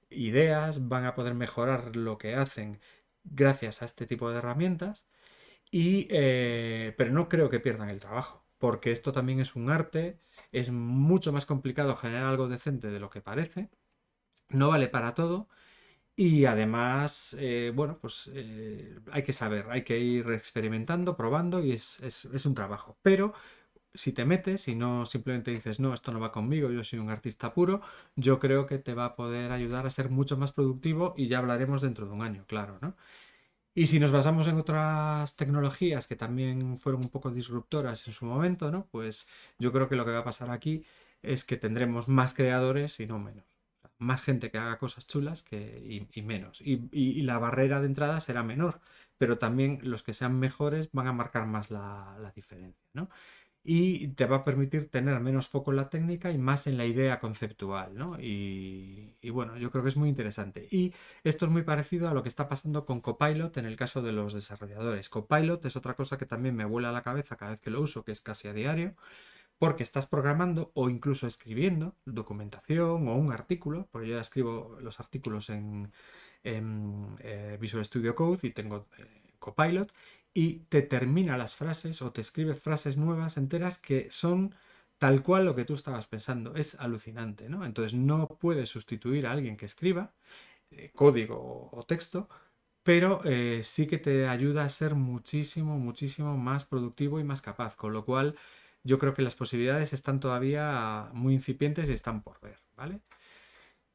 [0.10, 2.82] ideas, van a poder mejorar lo que hacen
[3.24, 5.08] gracias a este tipo de herramientas.
[5.72, 10.20] Y, eh, pero no creo que pierdan el trabajo, porque esto también es un arte,
[10.52, 13.70] es mucho más complicado generar algo decente de lo que parece,
[14.50, 15.50] no vale para todo
[16.20, 21.72] y además, eh, bueno, pues eh, hay que saber, hay que ir experimentando, probando y
[21.72, 22.98] es, un trabajo.
[23.02, 23.34] Pero
[23.94, 27.10] si te metes y no simplemente dices, no, esto no va conmigo, yo soy un
[27.10, 27.82] artista puro,
[28.18, 31.40] yo creo que te va a poder ayudar a ser mucho más productivo y ya
[31.40, 32.98] hablaremos dentro de un año, claro, ¿no?
[33.80, 38.26] Y si nos basamos en otras tecnologías que también fueron un poco disruptoras en su
[38.26, 38.88] momento, ¿no?
[38.92, 39.26] Pues
[39.58, 40.84] yo creo que lo que va a pasar aquí
[41.22, 43.46] es que tendremos más creadores y no menos
[44.00, 46.62] más gente que haga cosas chulas que, y, menos.
[46.62, 48.80] Y, la barrera de entrada será menor,
[49.18, 52.82] pero también los que sean mejores van a marcar más la, diferencia.
[52.94, 53.10] ¿no?
[53.64, 56.86] Y te va a permitir tener menos foco en la técnica y más en la
[56.86, 57.96] idea conceptual.
[57.96, 58.18] ¿no?
[58.20, 60.68] Y, bueno, yo creo que es muy interesante.
[60.72, 64.02] Y esto es muy parecido a lo que está pasando con Copilot en el caso
[64.02, 65.10] de los desarrolladores.
[65.10, 67.82] Copilot es otra cosa que también me vuela a la cabeza cada vez que lo
[67.82, 68.96] uso, que es casi a diario
[69.60, 75.00] porque estás programando o incluso escribiendo documentación o un artículo, porque yo ya escribo los
[75.02, 75.92] artículos en,
[76.44, 79.94] eh, Visual Studio Code y tengo eh, Copilot,
[80.34, 84.56] y te termina las frases o te escribe frases nuevas enteras que son
[84.98, 86.56] tal cual lo que tú estabas pensando.
[86.56, 87.66] Es alucinante, ¿no?
[87.66, 90.14] Entonces no puedes sustituir a alguien que escriba
[90.72, 92.30] eh, código o, texto,
[92.84, 93.22] pero
[93.64, 98.06] sí que te ayuda a ser muchísimo, muchísimo más productivo y más capaz, con lo
[98.06, 98.36] cual
[98.84, 103.02] yo creo que las posibilidades están todavía muy incipientes y están por ver, ¿vale?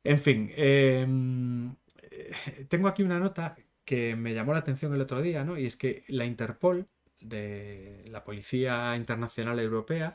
[0.04, 1.70] En fin, em,
[2.02, 5.58] eh, tengo aquí una nota que me llamó la atención el otro día, ¿no?
[5.58, 6.88] Y es que la Interpol,
[7.20, 10.14] de la Policía Internacional Europea,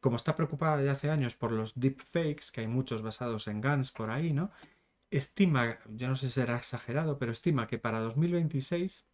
[0.00, 3.92] como está preocupada ya hace años por los deepfakes, que hay muchos basados en GANs
[3.92, 4.50] por ahí, ¿no?
[5.10, 9.06] Estima, yo no sé si será exagerado, pero estima que para 2026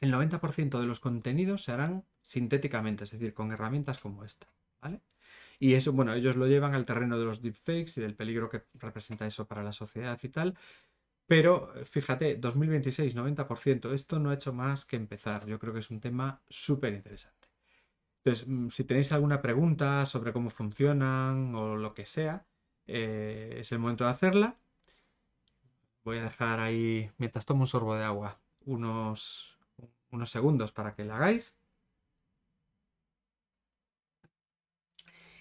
[0.00, 4.48] el 90% de los contenidos se harán sintéticamente, es decir, con herramientas como esta,
[4.80, 5.02] ¿vale?
[5.60, 8.64] Y eso, bueno, ellos lo llevan al terreno de los deepfakes y del peligro que
[8.74, 10.56] representa eso para la sociedad y tal.
[11.30, 11.52] Pero
[11.84, 15.46] fíjate, 2026, 90%, esto no ha hecho más que empezar.
[15.46, 17.48] Yo creo que es un tema súper interesante.
[18.24, 22.46] Entonces, mm, si tenéis alguna pregunta sobre cómo funcionan o lo que sea,
[22.86, 24.58] eh, es el momento de hacerla.
[26.04, 29.56] Voy a dejar ahí, mientras tomo un sorbo de agua, unos,
[30.10, 31.56] unos segundos para que la hagáis.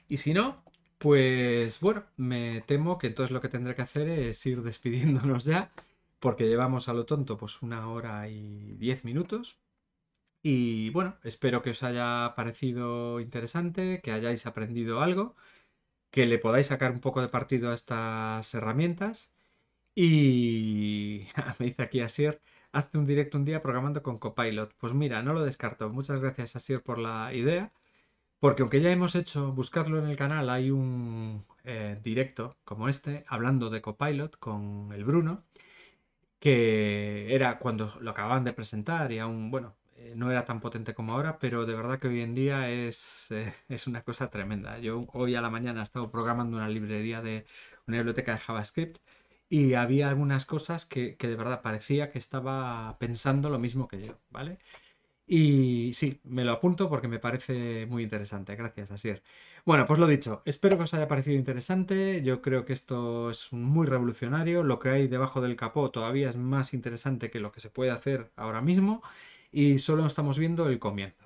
[0.09, 0.63] Y si no,
[0.97, 5.71] pues bueno, me temo que entonces lo que tendré que hacer es ir despidiéndonos ya,
[6.19, 9.59] porque llevamos a lo tonto pues una hora y diez minutos.
[10.43, 15.35] Y bueno, espero que os haya parecido interesante, que hayáis aprendido algo,
[16.11, 19.33] que le podáis sacar un poco de partido a estas herramientas.
[19.95, 21.27] Y
[21.59, 22.41] me dice aquí Asier,
[22.71, 24.73] hazte un directo un día programando con Copilot.
[24.77, 25.89] Pues mira, no lo descarto.
[25.89, 27.73] Muchas gracias Asier por la idea.
[28.39, 33.23] Porque aunque ya hemos hecho, buscarlo en el canal, hay un eh, directo como este,
[33.27, 35.43] hablando de Copilot con el Bruno,
[36.39, 40.93] que era cuando lo acababan de presentar y aún, bueno, eh, no era tan potente
[40.93, 44.79] como ahora, pero de verdad que hoy en día es, eh, es una cosa tremenda.
[44.79, 47.45] Yo hoy a la mañana he estado programando una librería de
[47.87, 48.99] una biblioteca de JavaScript
[49.49, 54.01] y había algunas cosas que, que de verdad parecía que estaba pensando lo mismo que
[54.05, 54.59] yo, ¿vale?
[55.29, 58.55] Y sí, me lo apunto porque me parece muy interesante.
[58.55, 59.21] Gracias, Asier.
[59.65, 62.21] Bueno, pues lo dicho, espero que os haya parecido interesante.
[62.23, 64.63] Yo creo que esto es muy revolucionario.
[64.63, 67.91] Lo que hay debajo del capó todavía es más interesante que lo que se puede
[67.91, 69.03] hacer ahora mismo.
[69.51, 71.25] Y solo estamos viendo el comienzo.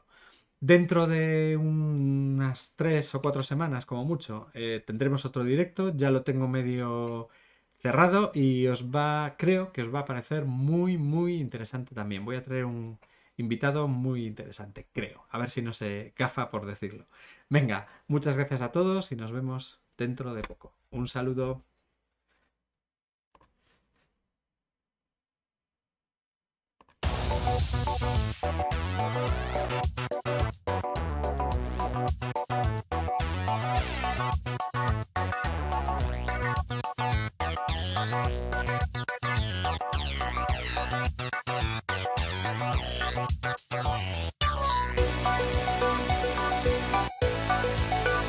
[0.59, 5.95] Dentro de unas tres o cuatro semanas, como mucho, eh, tendremos otro directo.
[5.95, 7.29] Ya lo tengo medio
[7.79, 12.25] cerrado y os va, creo que os va a parecer muy, muy interesante también.
[12.25, 12.99] Voy a traer un
[13.41, 15.25] invitado muy interesante, creo.
[15.29, 17.07] A ver si no se gafa por decirlo.
[17.49, 20.73] Venga, muchas gracias a todos y nos vemos dentro de poco.
[20.91, 21.63] Un saludo.